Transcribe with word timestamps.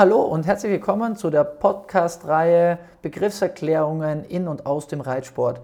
hallo 0.00 0.22
und 0.22 0.46
herzlich 0.46 0.72
willkommen 0.72 1.14
zu 1.14 1.28
der 1.28 1.44
Podcast-Reihe 1.44 2.78
Begriffserklärungen 3.02 4.24
in 4.24 4.48
und 4.48 4.64
aus 4.64 4.86
dem 4.86 5.02
Reitsport. 5.02 5.60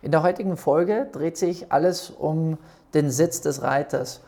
In 0.00 0.12
der 0.12 0.22
heutigen 0.22 0.56
Folge 0.56 1.08
dreht 1.10 1.36
sich 1.36 1.72
alles 1.72 2.10
um 2.10 2.56
den 2.94 3.10
Sitz 3.10 3.40
des 3.40 3.62
Reiters. 3.62 4.20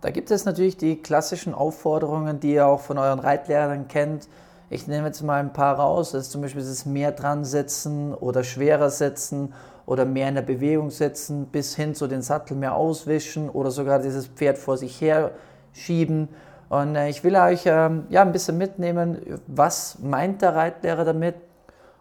Da 0.00 0.08
gibt 0.08 0.30
es 0.30 0.46
natürlich 0.46 0.78
die 0.78 1.02
klassischen 1.02 1.52
Aufforderungen, 1.52 2.40
die 2.40 2.54
ihr 2.54 2.66
auch 2.66 2.80
von 2.80 2.96
euren 2.96 3.18
Reitlehrern 3.18 3.86
kennt. 3.86 4.28
Ich 4.70 4.86
nehme 4.86 5.08
jetzt 5.08 5.20
mal 5.20 5.40
ein 5.40 5.52
paar 5.52 5.78
raus. 5.78 6.12
Das 6.12 6.22
ist 6.22 6.32
zum 6.32 6.40
Beispiel 6.40 6.62
das 6.62 6.86
mehr 6.86 7.12
dran 7.12 7.44
sitzen 7.44 8.14
oder 8.14 8.44
schwerer 8.44 8.88
sitzen 8.88 9.52
oder 9.84 10.06
mehr 10.06 10.30
in 10.30 10.36
der 10.36 10.42
Bewegung 10.42 10.88
sitzen, 10.88 11.48
bis 11.48 11.76
hin 11.76 11.94
zu 11.94 12.06
den 12.06 12.22
Sattel 12.22 12.56
mehr 12.56 12.76
auswischen 12.76 13.50
oder 13.50 13.70
sogar 13.70 13.98
dieses 13.98 14.26
Pferd 14.26 14.56
vor 14.56 14.78
sich 14.78 15.02
her 15.02 15.32
schieben. 15.76 16.28
Und 16.68 16.96
äh, 16.96 17.08
ich 17.08 17.22
will 17.22 17.36
euch 17.36 17.62
ähm, 17.66 18.06
ja, 18.08 18.22
ein 18.22 18.32
bisschen 18.32 18.58
mitnehmen, 18.58 19.18
was 19.46 19.98
meint 20.00 20.42
der 20.42 20.54
Reitlehrer 20.54 21.04
damit 21.04 21.36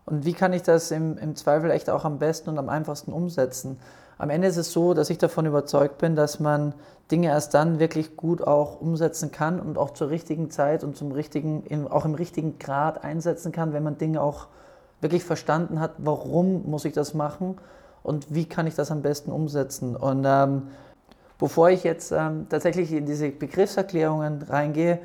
und 0.06 0.26
wie 0.26 0.34
kann 0.34 0.54
ich 0.54 0.64
das 0.64 0.92
im, 0.92 1.18
im 1.18 1.36
Zweifel 1.36 1.72
echt 1.72 1.90
auch 1.90 2.06
am 2.06 2.20
besten 2.20 2.50
und 2.50 2.58
am 2.58 2.70
einfachsten 2.70 3.12
umsetzen. 3.12 3.80
Am 4.18 4.30
Ende 4.30 4.48
ist 4.48 4.58
es 4.58 4.72
so, 4.72 4.94
dass 4.94 5.10
ich 5.10 5.18
davon 5.18 5.46
überzeugt 5.46 5.98
bin, 5.98 6.16
dass 6.16 6.40
man 6.40 6.74
Dinge 7.12 7.28
erst 7.28 7.54
dann 7.54 7.80
wirklich 7.80 8.16
gut 8.16 8.42
auch 8.42 8.80
umsetzen 8.80 9.32
kann 9.32 9.60
und 9.60 9.78
auch 9.78 9.92
zur 9.92 10.10
richtigen 10.10 10.50
Zeit 10.50 10.84
und 10.84 10.96
zum 10.96 11.12
richtigen, 11.12 11.88
auch 11.90 12.06
im 12.06 12.16
richtigen 12.16 12.58
Grad 12.58 13.04
einsetzen 13.04 13.52
kann, 13.52 13.74
wenn 13.74 13.84
man 13.84 13.98
Dinge 13.98 14.22
auch 14.22 14.48
wirklich 15.02 15.24
verstanden 15.24 15.80
hat, 15.80 15.92
warum 15.98 16.70
muss 16.70 16.86
ich 16.86 16.94
das 16.94 17.14
machen 17.14 17.58
und 18.02 18.34
wie 18.34 18.46
kann 18.46 18.68
ich 18.68 18.76
das 18.76 18.92
am 18.92 19.02
besten 19.02 19.32
umsetzen. 19.32 19.96
Und 19.96 20.24
ähm, 20.26 20.64
bevor 21.40 21.70
ich 21.70 21.84
jetzt 21.84 22.12
ähm, 22.12 22.48
tatsächlich 22.50 22.92
in 22.92 23.06
diese 23.06 23.30
Begriffserklärungen 23.30 24.42
reingehe, 24.44 25.00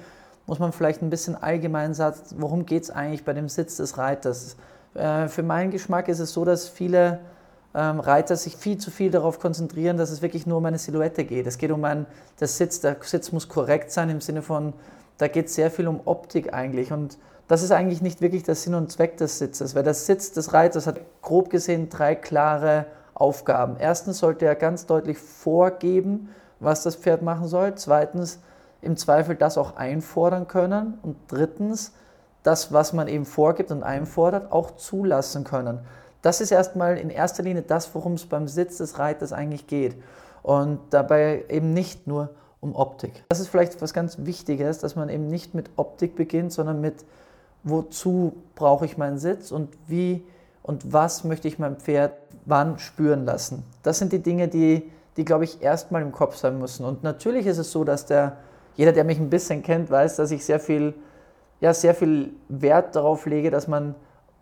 muss 0.47 0.59
man 0.59 0.73
vielleicht 0.73 1.03
ein 1.03 1.11
bisschen 1.11 1.41
allgemein 1.41 1.95
sagen, 1.95 2.17
worum 2.37 2.67
geht 2.67 2.85
es 2.85 2.91
eigentlich 2.91 3.25
bei 3.25 3.33
dem 3.33 3.49
Sitz 3.49 3.77
des 3.77 3.99
Reiters. 3.99 4.57
Äh, 4.95 5.29
für 5.29 5.43
meinen 5.43 5.71
Geschmack 5.71 6.09
ist 6.09 6.19
es 6.19 6.33
so, 6.33 6.45
dass 6.45 6.69
viele 6.69 7.21
ähm, 7.75 8.01
Reiter 8.01 8.37
sich 8.37 8.57
viel 8.57 8.79
zu 8.79 8.91
viel 8.91 9.11
darauf 9.11 9.39
konzentrieren, 9.39 9.97
dass 9.97 10.11
es 10.11 10.23
wirklich 10.23 10.47
nur 10.47 10.59
um 10.59 10.67
eine 10.67 10.79
Silhouette 10.79 11.25
geht. 11.25 11.47
Es 11.47 11.59
geht 11.59 11.71
um 11.71 11.85
ein, 11.85 12.07
der 12.41 12.49
Sitz, 12.49 12.81
der 12.81 12.97
Sitz 13.01 13.33
muss 13.33 13.49
korrekt 13.49 13.93
sein 13.93 14.11
im 14.11 14.21
Sinne 14.21 14.43
von, 14.43 14.73
da 15.19 15.29
geht 15.29 15.47
es 15.47 15.55
sehr 15.55 15.71
viel 15.71 15.87
um 15.87 16.01
Optik 16.05 16.53
eigentlich. 16.53 16.93
Und 16.93 17.19
das 17.47 17.63
ist 17.63 17.71
eigentlich 17.71 18.03
nicht 18.03 18.21
wirklich 18.21 18.43
der 18.43 18.55
Sinn 18.55 18.75
und 18.75 18.91
Zweck 18.91 19.17
des 19.19 19.39
Sitzes, 19.39 19.75
weil 19.75 19.83
der 19.83 19.95
Sitz 19.95 20.33
des 20.33 20.53
Reiters 20.53 20.87
hat 20.87 21.01
grob 21.23 21.51
gesehen 21.51 21.89
drei 21.91 22.15
klare 22.15 22.87
Aufgaben. 23.21 23.77
Erstens 23.79 24.19
sollte 24.19 24.47
er 24.47 24.55
ganz 24.55 24.87
deutlich 24.87 25.19
vorgeben, 25.19 26.29
was 26.59 26.83
das 26.83 26.97
Pferd 26.97 27.23
machen 27.23 27.49
soll. 27.49 27.75
Zweitens 27.75 28.41
im 28.83 28.97
Zweifel 28.97 29.37
das 29.37 29.59
auch 29.59 29.77
einfordern 29.77 30.49
können. 30.49 30.99
Und 31.03 31.17
drittens 31.29 31.93
das, 32.43 32.73
was 32.73 32.93
man 32.93 33.09
eben 33.09 33.27
vorgibt 33.27 33.71
und 33.71 33.83
einfordert, 33.83 34.51
auch 34.53 34.73
zulassen 34.77 35.45
können. 35.45 35.81
Das 36.23 36.41
ist 36.41 36.51
erstmal 36.51 36.97
in 36.99 37.11
erster 37.11 37.43
Linie 37.43 37.63
das, 37.63 37.95
worum 37.95 38.15
es 38.15 38.27
beim 38.27 38.49
Sitz 38.49 38.79
des 38.79 38.99
Reiters 38.99 39.33
eigentlich 39.33 39.67
geht. 39.67 39.97
Und 40.43 40.81
dabei 40.91 41.45
eben 41.49 41.73
nicht 41.73 42.07
nur 42.07 42.31
um 42.61 42.75
Optik. 42.75 43.25
Das 43.29 43.41
ist 43.41 43.49
vielleicht 43.49 43.81
was 43.81 43.95
ganz 43.95 44.19
Wichtiges, 44.19 44.79
dass 44.79 44.97
man 44.97 45.09
eben 45.09 45.29
nicht 45.29 45.55
mit 45.55 45.71
Optik 45.77 46.17
beginnt, 46.17 46.53
sondern 46.53 46.81
mit 46.81 47.05
wozu 47.63 48.35
brauche 48.55 48.87
ich 48.87 48.97
meinen 48.97 49.19
Sitz 49.19 49.51
und 49.51 49.69
wie 49.87 50.25
und 50.63 50.93
was 50.93 51.25
möchte 51.25 51.49
ich 51.49 51.59
meinem 51.59 51.77
Pferd 51.77 52.13
wann 52.45 52.79
spüren 52.79 53.25
lassen. 53.25 53.65
Das 53.83 53.99
sind 53.99 54.13
die 54.13 54.23
Dinge, 54.23 54.49
die, 54.49 54.91
die 55.17 55.25
glaube 55.25 55.45
ich, 55.45 55.63
erstmal 55.63 56.03
im 56.03 56.13
Kopf 56.13 56.37
sein 56.37 56.59
müssen. 56.59 56.85
Und 56.85 57.03
natürlich 57.03 57.47
ist 57.47 57.59
es 57.59 57.73
so, 57.73 57.85
dass 57.85 58.07
der, 58.07 58.37
jeder, 58.77 58.93
der 58.93 59.05
mich 59.05 59.19
ein 59.19 59.31
bisschen 59.31 59.63
kennt, 59.63 59.91
weiß, 59.91 60.17
dass 60.17 60.31
ich 60.31 60.45
sehr 60.45 60.61
viel, 60.61 60.95
ja, 61.61 61.75
sehr 61.75 61.95
viel 61.95 62.31
Wert 62.49 62.97
darauf 62.97 63.27
lege, 63.27 63.51
dass 63.51 63.69
man 63.69 63.95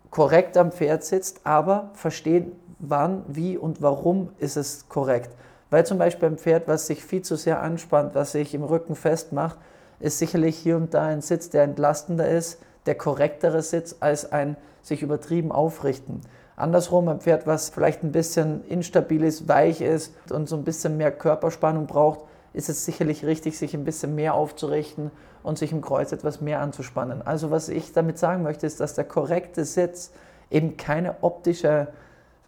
korrekt 0.09 0.57
am 0.57 0.71
Pferd 0.71 1.03
sitzt, 1.03 1.41
aber 1.43 1.91
versteht, 1.93 2.51
wann, 2.79 3.23
wie 3.27 3.57
und 3.57 3.81
warum 3.81 4.29
ist 4.39 4.57
es 4.57 4.87
korrekt. 4.89 5.29
Weil 5.69 5.85
zum 5.85 5.97
Beispiel 5.97 6.29
beim 6.29 6.37
Pferd, 6.37 6.67
was 6.67 6.87
sich 6.87 7.03
viel 7.03 7.21
zu 7.21 7.35
sehr 7.35 7.61
anspannt, 7.61 8.15
was 8.15 8.31
sich 8.31 8.53
im 8.55 8.63
Rücken 8.63 8.95
festmacht, 8.95 9.57
ist 9.99 10.17
sicherlich 10.17 10.57
hier 10.57 10.77
und 10.77 10.93
da 10.93 11.05
ein 11.05 11.21
Sitz, 11.21 11.49
der 11.49 11.63
entlastender 11.63 12.27
ist, 12.27 12.59
der 12.85 12.95
korrektere 12.95 13.61
Sitz 13.61 13.97
als 13.99 14.31
ein 14.31 14.55
sich 14.81 15.01
übertrieben 15.01 15.51
aufrichten. 15.51 16.21
Andersrum, 16.59 17.07
ein 17.07 17.21
Pferd, 17.21 17.47
was 17.47 17.69
vielleicht 17.69 18.03
ein 18.03 18.11
bisschen 18.11 18.65
instabil 18.65 19.23
ist, 19.23 19.47
weich 19.47 19.79
ist 19.79 20.13
und 20.29 20.49
so 20.49 20.57
ein 20.57 20.65
bisschen 20.65 20.97
mehr 20.97 21.11
Körperspannung 21.11 21.87
braucht, 21.87 22.19
ist 22.51 22.67
es 22.67 22.83
sicherlich 22.83 23.25
richtig, 23.25 23.57
sich 23.57 23.73
ein 23.73 23.85
bisschen 23.85 24.13
mehr 24.13 24.33
aufzurichten 24.33 25.11
und 25.41 25.57
sich 25.57 25.71
im 25.71 25.81
Kreuz 25.81 26.11
etwas 26.11 26.41
mehr 26.41 26.59
anzuspannen. 26.59 27.21
Also 27.25 27.49
was 27.49 27.69
ich 27.69 27.93
damit 27.93 28.17
sagen 28.17 28.43
möchte, 28.43 28.67
ist, 28.67 28.81
dass 28.81 28.93
der 28.93 29.05
korrekte 29.05 29.63
Sitz 29.63 30.11
eben 30.51 30.75
keine 30.75 31.23
optische, 31.23 31.87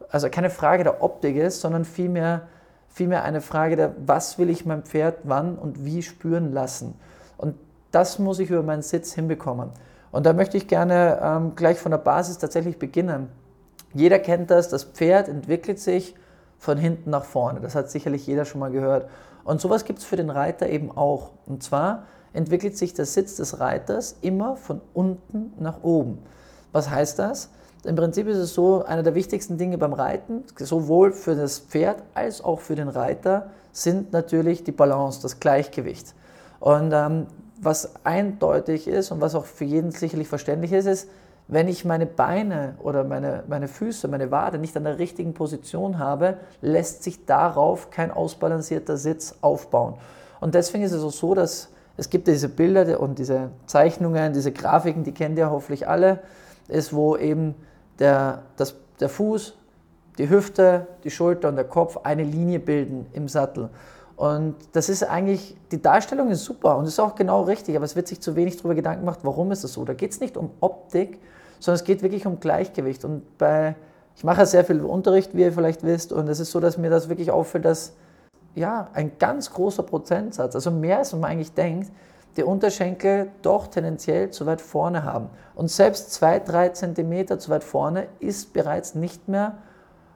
also 0.09 0.29
keine 0.29 0.49
Frage 0.49 0.83
der 0.83 1.01
Optik 1.01 1.37
ist, 1.37 1.61
sondern 1.61 1.85
vielmehr, 1.85 2.49
vielmehr 2.89 3.23
eine 3.23 3.39
Frage 3.39 3.77
der, 3.77 3.95
was 4.05 4.37
will 4.37 4.49
ich 4.49 4.65
meinem 4.65 4.83
Pferd 4.83 5.19
wann 5.23 5.57
und 5.57 5.85
wie 5.85 6.01
spüren 6.01 6.51
lassen. 6.51 6.95
Und 7.37 7.55
das 7.91 8.19
muss 8.19 8.39
ich 8.39 8.49
über 8.49 8.63
meinen 8.63 8.81
Sitz 8.81 9.13
hinbekommen. 9.13 9.69
Und 10.11 10.25
da 10.25 10.33
möchte 10.33 10.57
ich 10.57 10.67
gerne 10.67 11.19
ähm, 11.23 11.55
gleich 11.55 11.79
von 11.79 11.91
der 11.91 11.99
Basis 11.99 12.37
tatsächlich 12.37 12.77
beginnen. 12.77 13.29
Jeder 13.93 14.19
kennt 14.19 14.51
das, 14.51 14.69
das 14.69 14.83
Pferd 14.83 15.27
entwickelt 15.27 15.79
sich 15.79 16.15
von 16.57 16.77
hinten 16.77 17.09
nach 17.09 17.25
vorne. 17.25 17.59
Das 17.59 17.75
hat 17.75 17.89
sicherlich 17.89 18.27
jeder 18.27 18.45
schon 18.45 18.59
mal 18.59 18.71
gehört. 18.71 19.09
Und 19.43 19.59
sowas 19.59 19.85
gibt 19.85 19.99
es 19.99 20.05
für 20.05 20.15
den 20.15 20.29
Reiter 20.29 20.69
eben 20.69 20.91
auch. 20.91 21.31
Und 21.45 21.63
zwar 21.63 22.03
entwickelt 22.33 22.77
sich 22.77 22.93
der 22.93 23.05
Sitz 23.05 23.35
des 23.35 23.59
Reiters 23.59 24.17
immer 24.21 24.55
von 24.55 24.81
unten 24.93 25.53
nach 25.59 25.83
oben. 25.83 26.19
Was 26.71 26.89
heißt 26.89 27.19
das? 27.19 27.49
Im 27.83 27.95
Prinzip 27.95 28.27
ist 28.27 28.37
es 28.37 28.53
so, 28.53 28.83
einer 28.85 29.01
der 29.01 29.15
wichtigsten 29.15 29.57
Dinge 29.57 29.77
beim 29.77 29.93
Reiten, 29.93 30.43
sowohl 30.57 31.11
für 31.11 31.35
das 31.35 31.59
Pferd 31.59 32.03
als 32.13 32.43
auch 32.43 32.59
für 32.59 32.75
den 32.75 32.89
Reiter, 32.89 33.49
sind 33.71 34.13
natürlich 34.13 34.63
die 34.63 34.71
Balance, 34.71 35.21
das 35.21 35.39
Gleichgewicht. 35.39 36.13
Und 36.59 36.91
ähm, 36.93 37.25
was 37.59 37.91
eindeutig 38.03 38.87
ist 38.87 39.11
und 39.11 39.19
was 39.19 39.33
auch 39.33 39.45
für 39.45 39.65
jeden 39.65 39.91
sicherlich 39.91 40.27
verständlich 40.27 40.73
ist, 40.73 40.85
ist, 40.85 41.09
wenn 41.51 41.67
ich 41.67 41.83
meine 41.83 42.05
Beine 42.05 42.75
oder 42.81 43.03
meine, 43.03 43.43
meine 43.47 43.67
Füße, 43.67 44.07
meine 44.07 44.31
Wade 44.31 44.57
nicht 44.57 44.75
an 44.77 44.85
der 44.85 44.99
richtigen 44.99 45.33
Position 45.33 45.99
habe, 45.99 46.37
lässt 46.61 47.03
sich 47.03 47.25
darauf 47.25 47.91
kein 47.91 48.09
ausbalancierter 48.09 48.95
Sitz 48.95 49.35
aufbauen. 49.41 49.95
Und 50.39 50.55
deswegen 50.55 50.85
ist 50.85 50.93
es 50.93 51.03
auch 51.03 51.11
so, 51.11 51.35
dass 51.35 51.67
es 51.97 52.09
gibt 52.09 52.27
diese 52.27 52.47
Bilder 52.47 53.01
und 53.01 53.19
diese 53.19 53.49
Zeichnungen, 53.65 54.31
diese 54.31 54.53
Grafiken, 54.53 55.03
die 55.03 55.11
kennt 55.11 55.37
ihr 55.37 55.51
hoffentlich 55.51 55.89
alle, 55.89 56.19
ist, 56.69 56.93
wo 56.93 57.17
eben 57.17 57.53
der, 57.99 58.43
das, 58.55 58.75
der 59.01 59.09
Fuß, 59.09 59.57
die 60.17 60.29
Hüfte, 60.29 60.87
die 61.03 61.11
Schulter 61.11 61.49
und 61.49 61.57
der 61.57 61.65
Kopf 61.65 61.97
eine 62.03 62.23
Linie 62.23 62.59
bilden 62.59 63.07
im 63.11 63.27
Sattel. 63.27 63.69
Und 64.21 64.53
das 64.73 64.87
ist 64.87 65.01
eigentlich, 65.01 65.57
die 65.71 65.81
Darstellung 65.81 66.29
ist 66.29 66.43
super 66.45 66.77
und 66.77 66.85
ist 66.85 66.99
auch 66.99 67.15
genau 67.15 67.41
richtig, 67.41 67.75
aber 67.75 67.85
es 67.85 67.95
wird 67.95 68.07
sich 68.07 68.21
zu 68.21 68.35
wenig 68.35 68.55
darüber 68.57 68.75
Gedanken 68.75 68.99
gemacht, 68.99 69.21
warum 69.23 69.51
ist 69.51 69.63
es 69.63 69.73
so. 69.73 69.83
Da 69.83 69.95
geht 69.95 70.11
es 70.11 70.19
nicht 70.19 70.37
um 70.37 70.51
Optik, 70.59 71.17
sondern 71.57 71.79
es 71.79 71.83
geht 71.85 72.03
wirklich 72.03 72.27
um 72.27 72.39
Gleichgewicht. 72.39 73.03
Und 73.03 73.39
bei, 73.39 73.75
ich 74.15 74.23
mache 74.23 74.45
sehr 74.45 74.63
viel 74.63 74.81
Unterricht, 74.81 75.35
wie 75.35 75.41
ihr 75.41 75.51
vielleicht 75.51 75.81
wisst, 75.81 76.13
und 76.13 76.27
es 76.27 76.39
ist 76.39 76.51
so, 76.51 76.59
dass 76.59 76.77
mir 76.77 76.91
das 76.91 77.09
wirklich 77.09 77.31
auffällt, 77.31 77.65
dass 77.65 77.93
ja, 78.53 78.89
ein 78.93 79.13
ganz 79.17 79.53
großer 79.53 79.81
Prozentsatz, 79.81 80.53
also 80.53 80.69
mehr 80.69 80.99
als 80.99 81.13
man 81.13 81.23
eigentlich 81.23 81.55
denkt, 81.55 81.91
die 82.37 82.43
Unterschenkel 82.43 83.31
doch 83.41 83.65
tendenziell 83.65 84.29
zu 84.29 84.45
weit 84.45 84.61
vorne 84.61 85.03
haben. 85.03 85.31
Und 85.55 85.71
selbst 85.71 86.13
zwei, 86.13 86.37
drei 86.37 86.69
Zentimeter 86.69 87.39
zu 87.39 87.49
weit 87.49 87.63
vorne 87.63 88.05
ist 88.19 88.53
bereits 88.53 88.93
nicht 88.93 89.27
mehr 89.27 89.57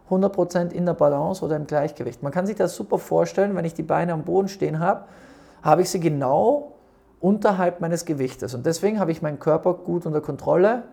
100% 0.09 0.71
in 0.71 0.85
der 0.85 0.93
Balance 0.93 1.43
oder 1.43 1.55
im 1.55 1.67
Gleichgewicht. 1.67 2.21
Man 2.21 2.31
kann 2.31 2.45
sich 2.45 2.55
das 2.55 2.75
super 2.75 2.97
vorstellen, 2.97 3.55
wenn 3.55 3.65
ich 3.65 3.73
die 3.73 3.83
Beine 3.83 4.13
am 4.13 4.23
Boden 4.23 4.47
stehen 4.47 4.79
habe, 4.79 5.05
habe 5.61 5.81
ich 5.81 5.89
sie 5.89 5.99
genau 5.99 6.73
unterhalb 7.19 7.81
meines 7.81 8.05
Gewichtes. 8.05 8.53
Und 8.53 8.65
deswegen 8.65 8.99
habe 8.99 9.11
ich 9.11 9.21
meinen 9.21 9.39
Körper 9.39 9.73
gut 9.73 10.05
unter 10.05 10.21
Kontrolle 10.21 10.83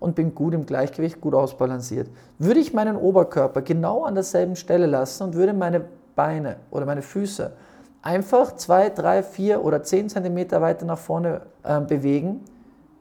und 0.00 0.14
bin 0.14 0.34
gut 0.34 0.54
im 0.54 0.66
Gleichgewicht, 0.66 1.20
gut 1.20 1.34
ausbalanciert. 1.34 2.10
Würde 2.38 2.60
ich 2.60 2.74
meinen 2.74 2.96
Oberkörper 2.96 3.62
genau 3.62 4.04
an 4.04 4.14
derselben 4.14 4.56
Stelle 4.56 4.86
lassen 4.86 5.24
und 5.24 5.34
würde 5.34 5.54
meine 5.54 5.82
Beine 6.14 6.56
oder 6.70 6.84
meine 6.84 7.02
Füße 7.02 7.52
einfach 8.02 8.56
zwei, 8.56 8.90
drei, 8.90 9.22
vier 9.22 9.64
oder 9.64 9.82
zehn 9.82 10.08
Zentimeter 10.08 10.60
weiter 10.60 10.86
nach 10.86 10.98
vorne 10.98 11.42
äh, 11.62 11.80
bewegen, 11.80 12.40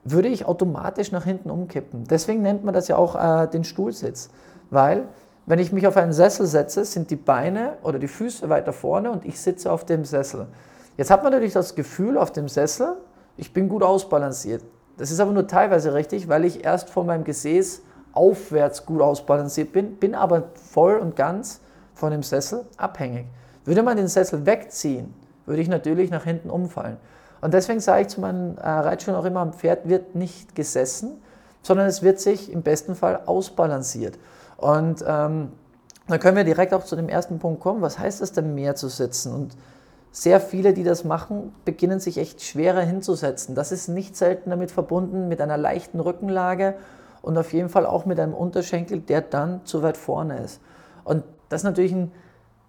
würde 0.04 0.28
ich 0.28 0.46
automatisch 0.46 1.12
nach 1.12 1.24
hinten 1.24 1.50
umkippen. 1.50 2.06
Deswegen 2.10 2.42
nennt 2.42 2.64
man 2.64 2.74
das 2.74 2.88
ja 2.88 2.98
auch 2.98 3.16
äh, 3.16 3.48
den 3.48 3.64
Stuhlsitz, 3.64 4.30
weil 4.70 5.08
wenn 5.48 5.60
ich 5.60 5.72
mich 5.72 5.88
auf 5.88 5.96
einen 5.96 6.12
Sessel 6.12 6.46
setze, 6.46 6.84
sind 6.84 7.10
die 7.10 7.16
Beine 7.16 7.78
oder 7.82 8.00
die 8.00 8.10
Füße 8.10 8.50
weiter 8.50 8.74
vorne 8.74 9.10
und 9.10 9.26
ich 9.26 9.40
sitze 9.40 9.72
auf 9.72 9.86
dem 9.86 10.04
Sessel. 10.04 10.46
Jetzt 10.98 11.10
hat 11.10 11.24
man 11.24 11.32
natürlich 11.32 11.54
das 11.54 11.74
Gefühl 11.74 12.18
auf 12.18 12.32
dem 12.32 12.50
Sessel, 12.50 12.98
ich 13.38 13.54
bin 13.54 13.70
gut 13.70 13.82
ausbalanciert. 13.82 14.62
Das 14.98 15.10
ist 15.10 15.22
aber 15.22 15.32
nur 15.32 15.48
teilweise 15.48 15.94
richtig, 15.94 16.28
weil 16.28 16.44
ich 16.44 16.66
erst 16.66 16.90
von 16.90 17.06
meinem 17.06 17.24
Gesäß 17.24 17.82
aufwärts 18.12 18.86
gut 18.86 19.00
ausbalanciert 19.00 19.72
bin, 19.72 19.96
bin 19.96 20.16
aber 20.16 20.50
voll 20.54 20.98
und 20.98 21.16
ganz 21.16 21.62
von 21.94 22.12
dem 22.12 22.24
Sessel 22.24 22.66
abhängig. 22.76 23.26
Würde 23.64 23.84
man 23.84 23.96
den 23.96 24.10
Sessel 24.10 24.46
wegziehen, 24.46 25.14
würde 25.46 25.62
ich 25.62 25.70
natürlich 25.70 26.10
nach 26.10 26.26
hinten 26.26 26.50
umfallen. 26.50 26.98
Und 27.40 27.54
deswegen 27.54 27.80
sage 27.80 28.02
ich 28.02 28.08
zu 28.10 28.20
meinen 28.20 28.58
äh, 28.58 28.68
Reitschülern 28.68 29.18
auch 29.18 29.26
immer, 29.26 29.40
am 29.40 29.54
Pferd 29.54 29.88
wird 29.88 30.16
nicht 30.16 30.56
gesessen, 30.56 31.22
sondern 31.62 31.88
es 31.88 32.02
wird 32.02 32.20
sich 32.20 32.52
im 32.52 32.64
besten 32.64 32.96
Fall 32.96 33.22
ausbalanciert. 33.26 34.18
Und 34.58 35.04
ähm, 35.08 35.52
dann 36.08 36.20
können 36.20 36.38
wir 36.38 36.44
direkt 36.44 36.74
auch 36.74 36.84
zu 36.84 36.96
dem 36.96 37.10
ersten 37.10 37.40
Punkt 37.40 37.62
kommen. 37.62 37.82
Was 37.82 38.00
heißt 38.00 38.22
es 38.22 38.32
denn, 38.32 38.56
mehr 38.56 38.76
zu 38.76 38.90
sitzen? 38.90 39.34
Und 39.34 39.56
sehr 40.12 40.40
viele, 40.40 40.74
die 40.74 40.84
das 40.84 41.04
machen, 41.04 41.54
beginnen 41.64 42.00
sich 42.00 42.18
echt 42.18 42.42
schwerer 42.42 42.82
hinzusetzen. 42.82 43.56
Das 43.56 43.72
ist 43.72 43.88
nicht 43.88 44.16
selten 44.16 44.50
damit 44.50 44.72
verbunden 44.72 45.28
mit 45.28 45.42
einer 45.42 45.58
leichten 45.58 46.00
Rückenlage 46.00 46.76
und 47.22 47.38
auf 47.38 47.54
jeden 47.54 47.70
Fall 47.70 47.86
auch 47.86 48.06
mit 48.06 48.20
einem 48.20 48.34
Unterschenkel, 48.34 49.00
der 49.00 49.22
dann 49.22 49.66
zu 49.66 49.84
weit 49.84 49.98
vorne 49.98 50.40
ist. 50.40 50.60
Und 51.04 51.24
das 51.50 51.62
ist 51.62 51.66
natürlich 51.66 51.92
ein 51.92 52.12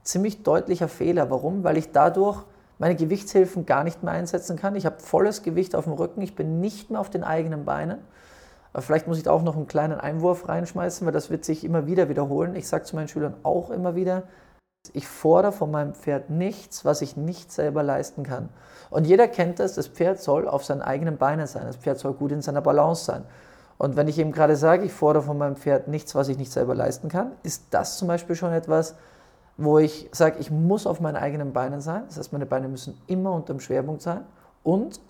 ziemlich 0.03 0.43
deutlicher 0.43 0.89
Fehler. 0.89 1.31
Warum? 1.31 1.65
Weil 1.65 1.79
ich 1.79 1.93
dadurch 1.93 2.45
meine 2.79 2.97
Gewichtshilfen 2.97 3.67
gar 3.67 3.85
nicht 3.85 4.03
mehr 4.03 4.13
einsetzen 4.13 4.57
kann. 4.57 4.77
Ich 4.77 4.87
habe 4.87 5.01
volles 5.01 5.43
Gewicht 5.43 5.75
auf 5.75 5.85
dem 5.85 5.95
Rücken, 5.95 6.23
ich 6.23 6.35
bin 6.35 6.61
nicht 6.61 6.91
mehr 6.91 7.01
auf 7.01 7.11
den 7.11 7.25
eigenen 7.25 7.65
Beinen. 7.65 7.99
Aber 8.79 8.83
vielleicht 8.85 9.09
muss 9.09 9.19
ich 9.19 9.25
da 9.25 9.33
auch 9.33 9.43
noch 9.43 9.57
einen 9.57 9.67
kleinen 9.67 9.99
Einwurf 9.99 10.47
reinschmeißen, 10.47 11.05
weil 11.05 11.13
das 11.13 11.31
wird 11.31 11.45
sich 11.45 11.65
immer 11.65 11.89
wieder 11.89 12.09
wiederholen. 12.09 12.55
Ich 12.55 12.69
sage 12.69 12.85
zu 12.85 12.95
meinen 12.95 13.09
Schülern 13.09 13.35
auch 13.43 13.71
immer 13.71 13.97
wieder, 13.97 14.23
ich 14.93 15.09
fordere 15.09 15.51
von 15.51 15.73
meinem 15.73 15.95
Pferd 15.95 16.31
nichts, 16.31 16.85
was 16.85 17.03
ich 17.03 17.17
nicht 17.17 17.51
selber 17.51 17.83
leisten 17.83 18.23
kann. 18.23 18.51
Und 18.89 19.05
jeder 19.05 19.27
kennt 19.27 19.59
das, 19.59 19.75
das 19.75 19.89
Pferd 19.89 20.21
soll 20.21 20.47
auf 20.47 20.65
seinen 20.65 20.83
eigenen 20.83 21.17
Beinen 21.17 21.49
sein, 21.49 21.67
das 21.67 21.75
Pferd 21.75 21.99
soll 21.99 22.13
gut 22.13 22.31
in 22.31 22.41
seiner 22.41 22.61
Balance 22.61 23.05
sein. 23.05 23.25
Und 23.79 23.97
wenn 23.97 24.07
ich 24.07 24.17
eben 24.17 24.31
gerade 24.31 24.55
sage, 24.55 24.85
ich 24.85 24.93
fordere 24.93 25.25
von 25.25 25.39
meinem 25.39 25.57
Pferd 25.57 25.89
nichts, 25.89 26.15
was 26.15 26.29
ich 26.29 26.39
nicht 26.39 26.53
selber 26.53 26.77
leisten 26.77 27.09
kann, 27.09 27.33
ist 27.43 27.65
das 27.73 27.99
zum 27.99 28.07
Beispiel 28.07 28.37
schon 28.37 28.53
etwas, 28.53 28.95
wo 29.57 29.81
ich 29.81 30.09
sage, 30.13 30.37
ich 30.39 30.53
muss 30.53 30.87
auf 30.87 31.01
meinen 31.01 31.17
eigenen 31.17 31.53
Beinen 31.53 31.81
sein. 31.81 32.05
Das 32.07 32.17
heißt, 32.17 32.33
meine 32.33 32.47
Beine 32.47 32.69
müssen 32.69 32.97
immer 33.09 33.33
unter 33.33 33.55
dem 33.55 33.59
Schwerpunkt 33.59 34.03
sein. 34.03 34.21
Und 34.63 35.01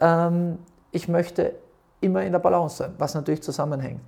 ähm, 0.00 0.58
ich 0.90 1.06
möchte 1.06 1.54
immer 2.04 2.22
in 2.22 2.32
der 2.32 2.38
Balance 2.38 2.76
sein, 2.76 2.94
was 2.98 3.14
natürlich 3.14 3.42
zusammenhängt. 3.42 4.00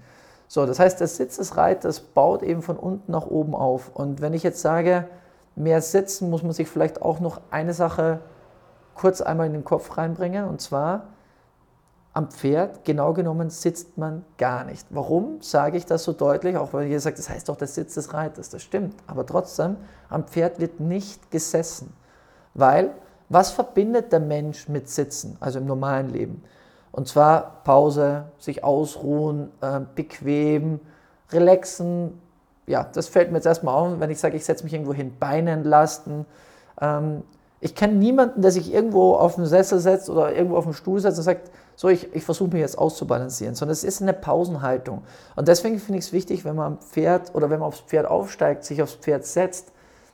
So, 0.48 0.64
das 0.64 0.78
heißt, 0.78 1.00
der 1.00 1.08
Sitz 1.08 1.36
des 1.36 1.56
Reiters 1.56 2.00
baut 2.00 2.42
eben 2.42 2.62
von 2.62 2.76
unten 2.76 3.10
nach 3.10 3.26
oben 3.26 3.54
auf. 3.54 3.90
Und 3.94 4.20
wenn 4.20 4.32
ich 4.32 4.42
jetzt 4.42 4.60
sage, 4.60 5.08
mehr 5.56 5.82
sitzen, 5.82 6.30
muss 6.30 6.42
man 6.42 6.52
sich 6.52 6.68
vielleicht 6.68 7.02
auch 7.02 7.18
noch 7.18 7.40
eine 7.50 7.74
Sache 7.74 8.20
kurz 8.94 9.20
einmal 9.20 9.46
in 9.46 9.52
den 9.52 9.64
Kopf 9.64 9.96
reinbringen. 9.98 10.46
Und 10.46 10.60
zwar, 10.60 11.08
am 12.12 12.30
Pferd, 12.30 12.84
genau 12.84 13.12
genommen, 13.12 13.50
sitzt 13.50 13.98
man 13.98 14.24
gar 14.38 14.64
nicht. 14.64 14.86
Warum 14.90 15.42
sage 15.42 15.76
ich 15.76 15.84
das 15.84 16.04
so 16.04 16.12
deutlich? 16.12 16.56
Auch 16.56 16.72
weil 16.72 16.86
ihr 16.86 17.00
sagt, 17.00 17.18
das 17.18 17.28
heißt 17.28 17.48
doch 17.48 17.56
der 17.56 17.68
Sitz 17.68 17.94
des 17.94 18.14
Reiters. 18.14 18.48
Das 18.48 18.62
stimmt. 18.62 18.94
Aber 19.06 19.26
trotzdem, 19.26 19.76
am 20.08 20.24
Pferd 20.24 20.60
wird 20.60 20.78
nicht 20.78 21.30
gesessen. 21.30 21.92
Weil, 22.54 22.92
was 23.28 23.50
verbindet 23.50 24.12
der 24.12 24.20
Mensch 24.20 24.68
mit 24.68 24.88
Sitzen, 24.88 25.36
also 25.40 25.58
im 25.58 25.66
normalen 25.66 26.08
Leben? 26.08 26.42
Und 26.96 27.06
zwar 27.06 27.60
Pause, 27.64 28.24
sich 28.38 28.64
ausruhen, 28.64 29.50
äh, 29.60 29.80
bequem, 29.94 30.80
relaxen. 31.30 32.18
Ja, 32.66 32.88
das 32.90 33.08
fällt 33.08 33.30
mir 33.30 33.36
jetzt 33.36 33.44
erstmal 33.44 33.74
auf, 33.74 34.00
wenn 34.00 34.10
ich 34.10 34.18
sage, 34.18 34.34
ich 34.34 34.46
setze 34.46 34.64
mich 34.64 34.72
irgendwo 34.72 34.94
hin, 34.94 35.12
Beine 35.20 35.50
entlasten. 35.50 36.24
Ähm, 36.80 37.22
ich 37.60 37.74
kenne 37.74 37.92
niemanden, 37.92 38.40
der 38.40 38.50
sich 38.50 38.72
irgendwo 38.72 39.14
auf 39.14 39.34
den 39.34 39.44
Sessel 39.44 39.78
setzt 39.78 40.08
oder 40.08 40.34
irgendwo 40.34 40.56
auf 40.56 40.64
den 40.64 40.72
Stuhl 40.72 40.98
setzt 40.98 41.18
und 41.18 41.24
sagt, 41.24 41.50
so, 41.74 41.90
ich, 41.90 42.14
ich 42.14 42.24
versuche 42.24 42.48
mich 42.48 42.60
jetzt 42.60 42.78
auszubalancieren, 42.78 43.54
sondern 43.54 43.74
es 43.74 43.84
ist 43.84 44.00
eine 44.00 44.14
Pausenhaltung. 44.14 45.02
Und 45.36 45.48
deswegen 45.48 45.78
finde 45.78 45.98
ich 45.98 46.06
es 46.06 46.12
wichtig, 46.14 46.46
wenn 46.46 46.56
man 46.56 46.66
am 46.66 46.78
Pferd 46.78 47.34
oder 47.34 47.50
wenn 47.50 47.60
man 47.60 47.68
aufs 47.68 47.80
Pferd 47.80 48.06
aufsteigt, 48.06 48.64
sich 48.64 48.80
aufs 48.80 48.94
Pferd 48.94 49.26
setzt, 49.26 49.70